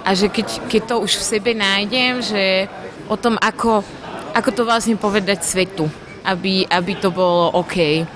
a 0.09 0.17
že 0.17 0.33
keď, 0.33 0.49
keď 0.73 0.83
to 0.89 0.95
už 1.05 1.21
v 1.21 1.29
sebe 1.37 1.51
nájdem, 1.53 2.25
že 2.25 2.65
o 3.13 3.17
tom, 3.21 3.37
ako, 3.37 3.85
ako 4.33 4.51
to 4.57 4.63
vlastne 4.65 4.97
povedať 4.97 5.45
svetu, 5.45 5.85
aby, 6.25 6.65
aby 6.65 6.93
to 6.97 7.13
bolo 7.13 7.53
OK. 7.61 8.09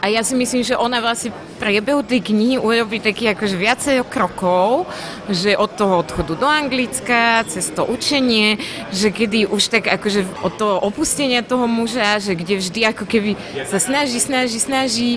A 0.00 0.08
ja 0.08 0.24
si 0.24 0.32
myslím, 0.32 0.64
že 0.64 0.80
ona 0.80 1.04
vlastne 1.04 1.28
priebehu 1.60 2.00
tej 2.00 2.24
knihy 2.24 2.56
urobí 2.56 3.04
taký 3.04 3.36
akože 3.36 3.56
viacero 3.60 4.00
krokov, 4.08 4.88
že 5.28 5.52
od 5.60 5.76
toho 5.76 6.00
odchodu 6.00 6.40
do 6.40 6.48
Anglicka, 6.48 7.44
cez 7.44 7.68
to 7.68 7.84
učenie, 7.84 8.56
že 8.88 9.12
kedy 9.12 9.44
už 9.44 9.68
tak 9.68 9.92
akože 9.92 10.24
od 10.40 10.56
toho 10.56 10.80
opustenia 10.80 11.44
toho 11.44 11.68
muža, 11.68 12.16
že 12.16 12.32
kde 12.32 12.64
vždy 12.64 12.80
ako 12.96 13.04
keby 13.04 13.36
sa 13.68 13.76
snaží, 13.76 14.16
snaží, 14.16 14.56
snaží, 14.56 15.10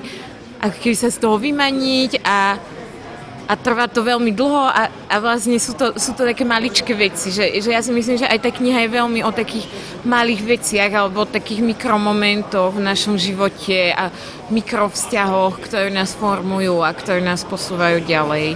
ako 0.60 0.78
keby 0.84 0.96
sa 1.00 1.08
z 1.08 1.18
toho 1.18 1.40
vymaniť 1.40 2.20
a 2.20 2.60
a 3.44 3.60
trvá 3.60 3.92
to 3.92 4.00
veľmi 4.08 4.32
dlho 4.32 4.72
a, 4.72 4.88
a 5.12 5.16
vlastne 5.20 5.60
sú 5.60 5.76
to, 5.76 6.00
sú 6.00 6.16
to 6.16 6.24
také 6.24 6.48
maličké 6.48 6.96
veci, 6.96 7.28
že, 7.28 7.60
že 7.60 7.76
ja 7.76 7.84
si 7.84 7.92
myslím, 7.92 8.16
že 8.16 8.30
aj 8.30 8.40
tá 8.40 8.50
kniha 8.56 8.88
je 8.88 8.96
veľmi 8.96 9.20
o 9.28 9.36
takých 9.36 9.68
malých 10.08 10.42
veciach 10.48 10.92
alebo 10.96 11.28
o 11.28 11.30
takých 11.30 11.60
mikromomentoch 11.60 12.80
v 12.80 12.86
našom 12.88 13.20
živote 13.20 13.92
a 13.92 14.08
mikrovzťahoch, 14.48 15.60
ktoré 15.60 15.92
nás 15.92 16.16
formujú 16.16 16.80
a 16.80 16.92
ktoré 16.96 17.20
nás 17.20 17.44
posúvajú 17.44 18.08
ďalej. 18.08 18.56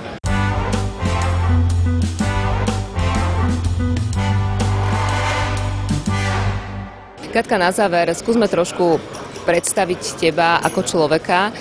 Katka, 7.28 7.62
na 7.62 7.70
záver, 7.70 8.10
skúsme 8.18 8.50
trošku 8.50 8.98
predstaviť 9.48 10.20
teba 10.20 10.60
ako 10.60 10.84
človeka. 10.84 11.56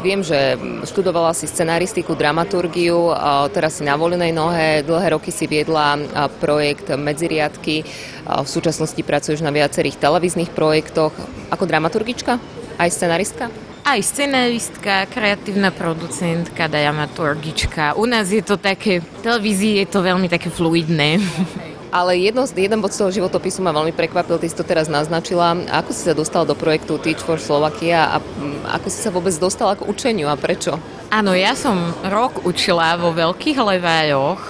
Viem, 0.00 0.24
že 0.24 0.56
študovala 0.88 1.36
si 1.36 1.44
scenaristiku, 1.44 2.16
dramaturgiu, 2.16 3.12
teraz 3.52 3.76
si 3.76 3.84
na 3.84 4.00
voľnej 4.00 4.32
nohe, 4.32 4.80
dlhé 4.80 5.12
roky 5.12 5.28
si 5.28 5.44
viedla 5.44 6.00
projekt 6.40 6.88
Medziriadky, 6.96 7.84
v 8.24 8.48
súčasnosti 8.48 8.98
pracuješ 9.04 9.44
na 9.44 9.52
viacerých 9.52 10.00
televíznych 10.00 10.48
projektoch. 10.56 11.12
Ako 11.52 11.68
dramaturgička? 11.68 12.40
Aj 12.80 12.88
scenaristka? 12.88 13.52
Aj 13.86 14.02
scenaristka, 14.02 15.06
kreatívna 15.06 15.70
producentka, 15.70 16.66
dramaturgička. 16.66 17.94
U 17.94 18.02
nás 18.08 18.34
je 18.34 18.42
to 18.42 18.58
také, 18.58 18.98
v 18.98 19.18
televízii 19.22 19.84
je 19.84 19.86
to 19.86 20.02
veľmi 20.02 20.26
také 20.26 20.50
fluidné. 20.50 21.20
Ale 21.94 22.18
jedno, 22.18 22.42
jeden 22.48 22.82
bod 22.82 22.90
z 22.90 23.00
toho 23.04 23.10
životopisu 23.14 23.62
ma 23.62 23.70
veľmi 23.70 23.94
prekvapil, 23.94 24.42
ty 24.42 24.50
si 24.50 24.58
to 24.58 24.66
teraz 24.66 24.90
naznačila. 24.90 25.54
Ako 25.70 25.94
si 25.94 26.02
sa 26.02 26.14
dostala 26.16 26.42
do 26.42 26.58
projektu 26.58 26.98
Teach 26.98 27.22
for 27.22 27.38
Slovakia 27.38 28.10
a 28.10 28.16
mm, 28.18 28.66
ako 28.80 28.88
si 28.90 28.98
sa 28.98 29.14
vôbec 29.14 29.34
dostala 29.38 29.78
k 29.78 29.86
učeniu 29.86 30.26
a 30.26 30.34
prečo? 30.34 30.76
Áno, 31.14 31.32
ja 31.38 31.54
som 31.54 31.94
rok 32.02 32.42
učila 32.42 32.98
vo 32.98 33.14
Veľkých 33.14 33.58
Levájoch. 33.62 34.42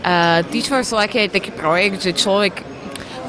Uh, 0.00 0.40
Teach 0.48 0.72
for 0.72 0.80
Slovakia 0.80 1.28
je 1.28 1.36
taký 1.36 1.52
projekt, 1.52 2.00
že 2.00 2.16
človek 2.16 2.69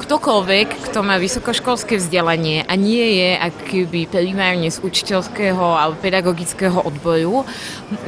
ktokoľvek, 0.02 0.90
kto 0.90 0.98
má 1.06 1.16
vysokoškolské 1.22 2.02
vzdelanie 2.02 2.66
a 2.66 2.74
nie 2.74 3.22
je 3.22 3.30
akýby 3.38 4.10
primárne 4.10 4.66
z 4.66 4.82
učiteľského 4.82 5.62
alebo 5.62 5.94
pedagogického 6.02 6.82
odboju, 6.82 7.46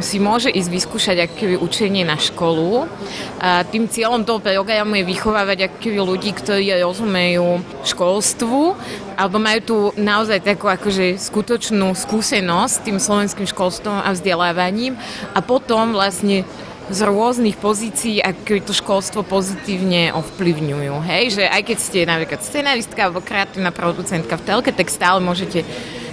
si 0.02 0.18
môže 0.18 0.50
ísť 0.50 0.70
vyskúšať 0.74 1.16
akýby 1.22 1.57
učenie 1.57 2.02
na 2.02 2.18
školu. 2.18 2.90
A 3.38 3.62
tým 3.62 3.87
cieľom 3.87 4.26
toho 4.26 4.42
programu 4.42 4.98
je 4.98 5.07
vychovávať 5.07 5.70
akýby 5.70 6.02
ľudí, 6.02 6.35
ktorí 6.35 6.74
rozumejú 6.83 7.62
školstvu 7.87 8.74
alebo 9.14 9.38
majú 9.38 9.61
tu 9.62 9.76
naozaj 9.94 10.42
takú 10.42 10.66
akože 10.66 11.22
skutočnú 11.22 11.94
skúsenosť 11.94 12.72
s 12.74 12.83
tým 12.83 12.98
slovenským 12.98 13.46
školstvom 13.46 14.02
a 14.02 14.11
vzdelávaním 14.11 14.98
a 15.33 15.38
potom 15.38 15.94
vlastne 15.94 16.42
z 16.90 17.01
rôznych 17.09 17.57
pozícií, 17.57 18.20
ako 18.20 18.61
to 18.61 18.73
školstvo 18.77 19.20
pozitívne 19.25 20.12
ovplyvňujú. 20.12 20.94
Hej? 21.09 21.25
Že 21.40 21.44
aj 21.49 21.62
keď 21.64 21.79
ste 21.81 21.99
napríklad 22.05 22.40
scenaristka 22.44 23.01
alebo 23.09 23.25
kreatívna 23.25 23.73
producentka 23.73 24.37
v 24.37 24.44
telke, 24.44 24.70
tak 24.73 24.92
stále 24.92 25.25
môžete 25.25 25.64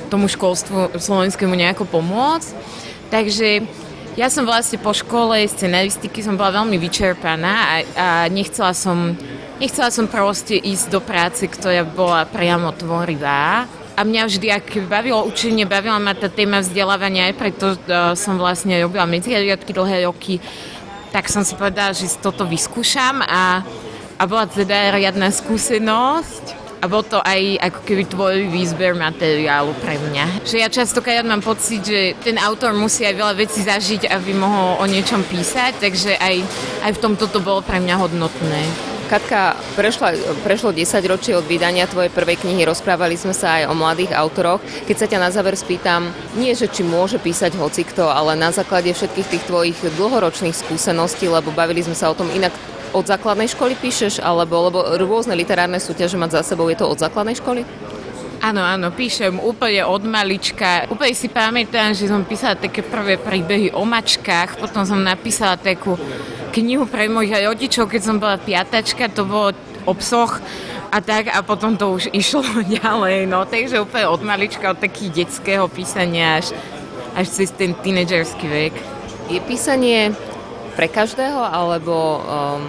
tomu 0.08 0.32
školstvu 0.32 0.96
slovenskému 0.96 1.56
nejako 1.56 1.88
pomôcť. 1.88 2.56
Takže 3.12 3.68
ja 4.16 4.28
som 4.28 4.44
vlastne 4.48 4.80
po 4.80 4.92
škole 4.92 5.44
scenaristiky 5.48 6.20
som 6.24 6.36
bola 6.36 6.64
veľmi 6.64 6.76
vyčerpaná 6.80 7.54
a, 7.56 7.76
a 7.96 8.08
nechcela 8.28 8.76
som 8.76 9.16
nechcela 9.62 9.94
som 9.94 10.10
proste 10.10 10.58
ísť 10.58 10.90
do 10.90 11.00
práce, 11.00 11.46
ktorá 11.46 11.86
bola 11.86 12.26
priamo 12.26 12.74
tvorivá 12.74 13.70
a 13.95 14.01
mňa 14.08 14.21
vždy, 14.27 14.47
ak 14.49 14.67
bavilo 14.88 15.23
učenie, 15.27 15.67
bavila 15.67 15.99
ma 15.99 16.15
tá 16.15 16.32
téma 16.32 16.63
vzdelávania, 16.63 17.30
aj 17.32 17.36
preto 17.36 17.65
uh, 17.75 18.15
som 18.15 18.39
vlastne 18.39 18.80
robila 18.80 19.04
medziariadky 19.06 19.71
dlhé 19.75 20.08
roky, 20.08 20.39
tak 21.12 21.27
som 21.27 21.43
si 21.43 21.54
povedala, 21.60 21.91
že 21.91 22.08
toto 22.23 22.47
vyskúšam 22.47 23.19
a, 23.19 23.62
a 24.15 24.23
bola 24.23 24.47
teda 24.47 24.95
riadna 24.95 25.27
skúsenosť. 25.30 26.63
A 26.82 26.89
bol 26.89 27.06
to 27.06 27.21
aj 27.21 27.62
ako 27.62 27.80
keby 27.86 28.04
tvoj 28.10 28.36
výzber 28.49 28.97
materiálu 28.97 29.69
pre 29.86 30.01
mňa. 30.01 30.41
Že 30.41 30.65
ja 30.65 30.69
častokrát 30.73 31.21
mám 31.21 31.45
pocit, 31.45 31.86
že 31.86 32.17
ten 32.25 32.41
autor 32.41 32.73
musí 32.73 33.06
aj 33.06 33.21
veľa 33.21 33.38
vecí 33.38 33.62
zažiť, 33.62 34.10
aby 34.10 34.34
mohol 34.34 34.82
o 34.82 34.86
niečom 34.89 35.21
písať, 35.21 35.77
takže 35.77 36.17
aj, 36.17 36.41
aj 36.82 36.91
v 36.97 37.01
tomto 37.06 37.30
to 37.30 37.38
bolo 37.38 37.62
pre 37.62 37.77
mňa 37.77 38.01
hodnotné. 38.01 38.90
Katka, 39.12 39.60
prešla, 39.76 40.15
prešlo 40.39 40.71
10 40.71 40.88
ročie 41.04 41.36
od 41.36 41.43
vydania 41.43 41.84
tvojej 41.84 42.08
prvej 42.08 42.47
knihy, 42.47 42.63
rozprávali 42.63 43.19
sme 43.19 43.36
sa 43.36 43.60
aj 43.60 43.67
o 43.67 43.76
mladých 43.76 44.15
autoroch. 44.15 44.63
Keď 44.88 44.95
sa 44.95 45.04
ťa 45.12 45.19
na 45.19 45.28
záver 45.28 45.60
spýtam, 45.60 46.15
nie 46.39 46.56
že 46.56 46.71
či 46.71 46.88
môže 46.88 47.19
písať 47.19 47.60
hocikto, 47.60 48.08
ale 48.08 48.39
na 48.39 48.56
základe 48.56 48.88
všetkých 48.88 49.28
tých 49.28 49.43
tvojich 49.52 49.76
dlhoročných 50.00 50.56
skúseností, 50.56 51.28
lebo 51.28 51.52
bavili 51.52 51.84
sme 51.84 51.91
sa 51.91 52.08
o 52.08 52.15
tom 52.15 52.32
inak, 52.32 52.56
od 52.95 53.04
základnej 53.04 53.52
školy 53.52 53.76
píšeš, 53.76 54.24
alebo 54.24 54.71
lebo 54.71 54.80
rôzne 54.95 55.36
literárne 55.36 55.84
súťaže 55.84 56.15
mať 56.15 56.39
za 56.39 56.56
sebou, 56.56 56.71
je 56.71 56.80
to 56.80 56.88
od 56.88 56.95
základnej 56.95 57.36
školy? 57.36 57.67
Áno, 58.39 58.63
áno, 58.63 58.95
píšem 58.95 59.38
úplne 59.43 59.86
od 59.91 60.08
malička. 60.08 60.88
Úplne 60.88 61.13
si 61.13 61.28
pamätám, 61.28 61.91
že 61.91 62.08
som 62.08 62.24
písala 62.24 62.56
také 62.56 62.80
prvé 62.80 63.19
príbehy 63.19 63.76
o 63.76 63.84
mačkách, 63.84 64.56
potom 64.56 64.88
som 64.88 65.04
napísala 65.04 65.60
takú 65.60 66.00
knihu 66.52 66.84
pre 66.86 67.08
mojich 67.08 67.32
rodičov, 67.32 67.88
keď 67.88 68.02
som 68.04 68.20
bola 68.20 68.36
piatačka, 68.36 69.08
to 69.08 69.24
bolo 69.24 69.56
o 69.88 69.94
psoch 69.98 70.44
a 70.92 71.00
tak 71.00 71.32
a 71.32 71.40
potom 71.42 71.80
to 71.80 71.90
už 71.96 72.12
išlo 72.12 72.44
ďalej, 72.84 73.26
no 73.26 73.48
takže 73.48 73.82
úplne 73.82 74.12
od 74.12 74.22
malička, 74.22 74.76
od 74.76 74.84
takých 74.84 75.26
detského 75.26 75.66
písania 75.72 76.44
až, 76.44 76.54
až 77.16 77.28
cez 77.32 77.50
ten 77.56 77.72
tínedžerský 77.74 78.46
vek. 78.46 78.76
Je 79.32 79.40
písanie 79.40 80.12
pre 80.76 80.92
každého, 80.92 81.40
alebo 81.40 82.20
um, 82.20 82.64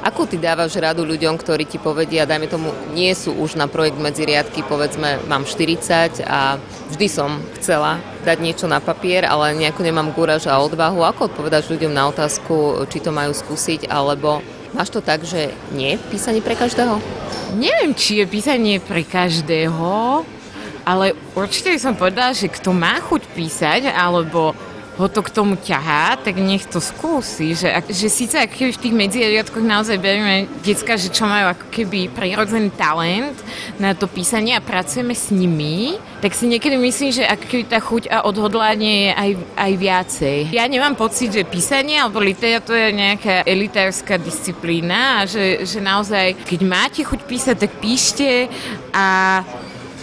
Akú 0.00 0.24
ty 0.24 0.40
dávaš 0.40 0.80
radu 0.80 1.04
ľuďom, 1.04 1.36
ktorí 1.36 1.68
ti 1.68 1.76
povedia, 1.76 2.24
dajme 2.24 2.48
tomu, 2.48 2.72
nie 2.96 3.12
sú 3.12 3.36
už 3.36 3.60
na 3.60 3.68
projekt 3.68 4.00
medzi 4.00 4.24
riadky, 4.24 4.64
povedzme, 4.64 5.20
mám 5.28 5.44
40 5.44 6.24
a 6.24 6.56
vždy 6.88 7.04
som 7.04 7.36
chcela 7.60 8.00
dať 8.24 8.38
niečo 8.40 8.66
na 8.68 8.78
papier, 8.78 9.24
ale 9.24 9.56
nejako 9.56 9.80
nemám 9.84 10.12
gúraž 10.12 10.46
a 10.46 10.60
odvahu. 10.60 11.02
Ako 11.04 11.32
odpovedáš 11.32 11.72
ľuďom 11.72 11.92
na 11.92 12.08
otázku, 12.08 12.84
či 12.92 13.00
to 13.00 13.10
majú 13.10 13.32
skúsiť, 13.32 13.88
alebo 13.88 14.44
máš 14.76 14.92
to 14.92 15.00
tak, 15.00 15.24
že 15.24 15.50
nie 15.72 15.96
písanie 16.08 16.44
pre 16.44 16.54
každého? 16.54 17.00
Neviem, 17.56 17.96
či 17.96 18.22
je 18.22 18.26
písanie 18.30 18.78
pre 18.78 19.02
každého, 19.02 20.22
ale 20.86 21.12
určite 21.34 21.74
by 21.74 21.80
som 21.80 21.98
povedala, 21.98 22.32
že 22.32 22.48
kto 22.48 22.70
má 22.72 23.00
chuť 23.02 23.22
písať, 23.36 23.82
alebo 23.90 24.54
ho 24.98 25.06
to 25.08 25.22
k 25.22 25.30
tomu 25.30 25.54
ťahá, 25.56 26.18
tak 26.20 26.36
nech 26.36 26.66
to 26.66 26.82
skúsi. 26.82 27.54
Že, 27.54 27.68
že 27.88 28.08
síce 28.10 28.36
ak 28.36 28.52
v 28.52 28.74
tých 28.74 28.94
medziriadkoch 28.94 29.62
naozaj 29.62 29.96
berieme 29.96 30.50
decka, 30.60 30.98
že 30.98 31.08
čo 31.12 31.24
majú 31.24 31.54
ako 31.54 31.64
keby 31.70 32.10
prirodzený 32.12 32.74
talent 32.74 33.36
na 33.78 33.94
to 33.96 34.10
písanie 34.10 34.58
a 34.58 34.64
pracujeme 34.64 35.14
s 35.14 35.30
nimi, 35.30 35.96
tak 36.20 36.36
si 36.36 36.50
niekedy 36.50 36.76
myslím, 36.76 37.10
že 37.16 37.24
ak 37.24 37.48
keby 37.48 37.64
tá 37.70 37.78
chuť 37.80 38.12
a 38.12 38.26
odhodlanie 38.28 39.08
je 39.08 39.10
aj, 39.14 39.30
aj 39.56 39.72
viacej. 39.78 40.38
Ja 40.52 40.68
nemám 40.68 40.98
pocit, 40.98 41.32
že 41.32 41.48
písanie 41.48 41.96
alebo 41.96 42.20
literatúra 42.20 42.92
je 42.92 43.00
nejaká 43.00 43.46
elitárska 43.48 44.20
disciplína 44.20 45.24
a 45.24 45.28
že, 45.28 45.64
že 45.64 45.80
naozaj, 45.80 46.44
keď 46.44 46.60
máte 46.66 47.00
chuť 47.00 47.20
písať, 47.24 47.56
tak 47.56 47.72
píšte 47.80 48.52
a 48.92 49.40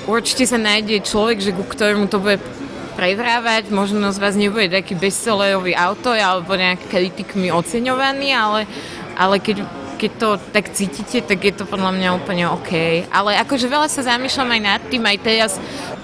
určite 0.08 0.48
sa 0.48 0.58
nájde 0.58 1.04
človek, 1.04 1.38
že 1.44 1.52
ku 1.54 1.68
ktorému 1.68 2.08
to 2.08 2.18
bude 2.18 2.40
prevrávať, 2.98 3.70
možno 3.70 4.10
z 4.10 4.18
vás 4.18 4.34
nebude 4.34 4.74
taký 4.74 4.98
bestsellerový 4.98 5.78
autor 5.78 6.18
alebo 6.18 6.58
nejaký 6.58 6.90
kritikmi 6.90 7.54
oceňovaný, 7.54 8.34
ale, 8.34 8.66
ale 9.14 9.38
keď, 9.38 9.62
keď 10.02 10.12
to 10.18 10.30
tak 10.50 10.74
cítite, 10.74 11.22
tak 11.22 11.38
je 11.46 11.54
to 11.54 11.70
podľa 11.70 11.94
mňa 11.94 12.10
úplne 12.18 12.50
OK. 12.50 13.06
Ale 13.14 13.38
akože 13.46 13.70
veľa 13.70 13.86
sa 13.86 14.02
zamýšľam 14.02 14.50
aj 14.50 14.62
nad 14.66 14.82
tým, 14.90 15.06
aj 15.06 15.18
teraz 15.22 15.52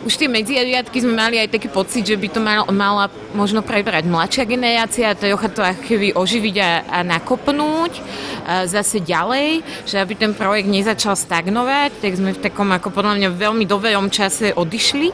už 0.04 0.20
tie 0.20 0.28
medziariadky 0.28 1.00
sme 1.00 1.16
mali 1.16 1.40
aj 1.40 1.56
taký 1.56 1.72
pocit, 1.72 2.04
že 2.04 2.20
by 2.20 2.28
to 2.28 2.40
mal, 2.44 2.68
mala 2.70 3.08
možno 3.32 3.64
prebrať 3.64 4.04
mladšia 4.04 4.44
generácia 4.44 5.16
trocha 5.16 5.48
to 5.50 5.64
chvíli 5.88 6.12
oživiť 6.12 6.56
a, 6.60 6.72
a 6.86 7.00
nakopnúť 7.08 7.94
a 8.44 8.68
zase 8.68 9.00
ďalej, 9.00 9.64
že 9.88 9.98
aby 9.98 10.14
ten 10.14 10.36
projekt 10.36 10.68
nezačal 10.68 11.16
stagnovať, 11.16 12.04
tak 12.04 12.12
sme 12.20 12.36
v 12.36 12.44
takom 12.44 12.70
ako 12.76 12.92
podľa 12.92 13.18
mňa 13.18 13.30
veľmi 13.32 13.64
dobrom 13.64 14.12
čase 14.12 14.52
odišli 14.52 15.10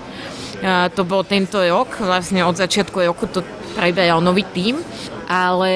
to 0.96 1.02
bol 1.08 1.24
tento 1.24 1.60
rok, 1.64 2.04
vlastne 2.04 2.44
od 2.44 2.58
začiatku 2.58 3.00
roku 3.00 3.28
to 3.32 3.44
preberal 3.76 4.20
nový 4.20 4.44
tím. 4.44 4.84
Ale, 5.30 5.74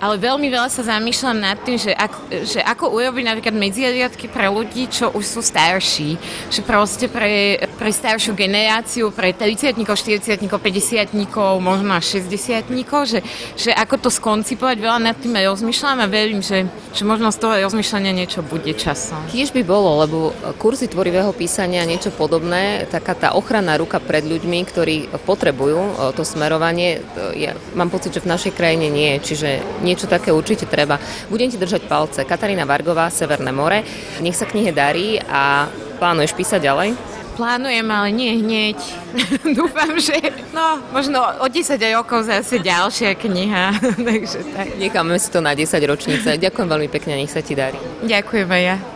ale 0.00 0.16
veľmi 0.16 0.48
veľa 0.48 0.72
sa 0.72 0.80
zamýšľam 0.80 1.36
nad 1.36 1.60
tým, 1.60 1.76
že, 1.76 1.92
ako, 1.92 2.18
že 2.48 2.64
ako 2.64 2.96
urobiť 2.96 3.24
napríklad 3.28 3.52
medziriadky 3.52 4.24
pre 4.32 4.48
ľudí, 4.48 4.88
čo 4.88 5.12
už 5.12 5.20
sú 5.20 5.40
starší. 5.44 6.16
Že 6.48 6.60
proste 6.64 7.04
pre, 7.12 7.60
pre 7.76 7.92
staršiu 7.92 8.32
generáciu, 8.32 9.12
pre 9.12 9.36
30 9.36 9.76
40 9.84 10.48
50 10.48 11.12
možno 11.60 11.92
až 11.92 12.24
60 12.24 12.72
že, 13.04 13.20
že 13.52 13.70
ako 13.76 14.08
to 14.08 14.08
skoncipovať, 14.08 14.80
veľa 14.80 15.12
nad 15.12 15.16
tým 15.20 15.36
aj 15.36 15.60
rozmýšľam 15.60 16.00
a 16.00 16.08
verím, 16.08 16.40
že, 16.40 16.64
že 16.96 17.04
možno 17.04 17.28
z 17.28 17.36
toho 17.36 17.52
rozmýšľania 17.68 18.16
niečo 18.16 18.40
bude 18.40 18.72
časom. 18.72 19.20
Tiež 19.28 19.52
by 19.52 19.60
bolo, 19.60 20.00
lebo 20.08 20.16
kurzy 20.56 20.88
tvorivého 20.88 21.36
písania 21.36 21.84
niečo 21.84 22.08
podobné, 22.08 22.88
taká 22.88 23.12
tá 23.12 23.28
ochranná 23.36 23.76
ruka 23.76 24.00
pred 24.00 24.24
ľuďmi, 24.24 24.58
ktorí 24.64 24.96
potrebujú 25.28 25.76
e, 25.76 25.92
to 26.16 26.24
smerovanie, 26.24 27.04
ja 27.36 27.52
mám 27.76 27.92
pocit, 27.92 28.16
že 28.16 28.24
v 28.24 28.32
našej 28.32 28.56
krajine 28.56 28.85
nie, 28.88 29.18
čiže 29.20 29.62
niečo 29.82 30.06
také 30.06 30.32
určite 30.32 30.66
treba. 30.66 30.98
Budem 31.28 31.50
ti 31.50 31.58
držať 31.60 31.86
palce. 31.86 32.24
Katarína 32.24 32.64
Vargová, 32.64 33.10
Severné 33.10 33.52
more. 33.52 33.82
Nech 34.22 34.36
sa 34.36 34.48
knihe 34.48 34.72
darí 34.72 35.20
a 35.20 35.70
plánuješ 35.98 36.36
písať 36.36 36.60
ďalej? 36.62 36.90
Plánujem, 37.36 37.84
ale 37.92 38.08
nie 38.16 38.32
hneď. 38.40 38.80
Dúfam, 39.60 39.92
že 40.00 40.16
no, 40.56 40.80
možno 40.88 41.20
o 41.44 41.46
10 41.52 41.76
rokov 41.92 42.24
zase 42.24 42.64
ďalšia 42.64 43.12
kniha. 43.12 43.76
Takže 44.08 44.40
tak. 44.56 44.66
Necháme 44.80 45.20
si 45.20 45.28
to 45.28 45.44
na 45.44 45.52
10 45.52 45.68
ročnice. 45.84 46.40
Ďakujem 46.40 46.68
veľmi 46.68 46.88
pekne, 46.88 47.20
nech 47.20 47.28
sa 47.28 47.44
ti 47.44 47.52
darí. 47.52 47.76
Ďakujem 48.08 48.48
aj 48.48 48.62
ja. 48.64 48.95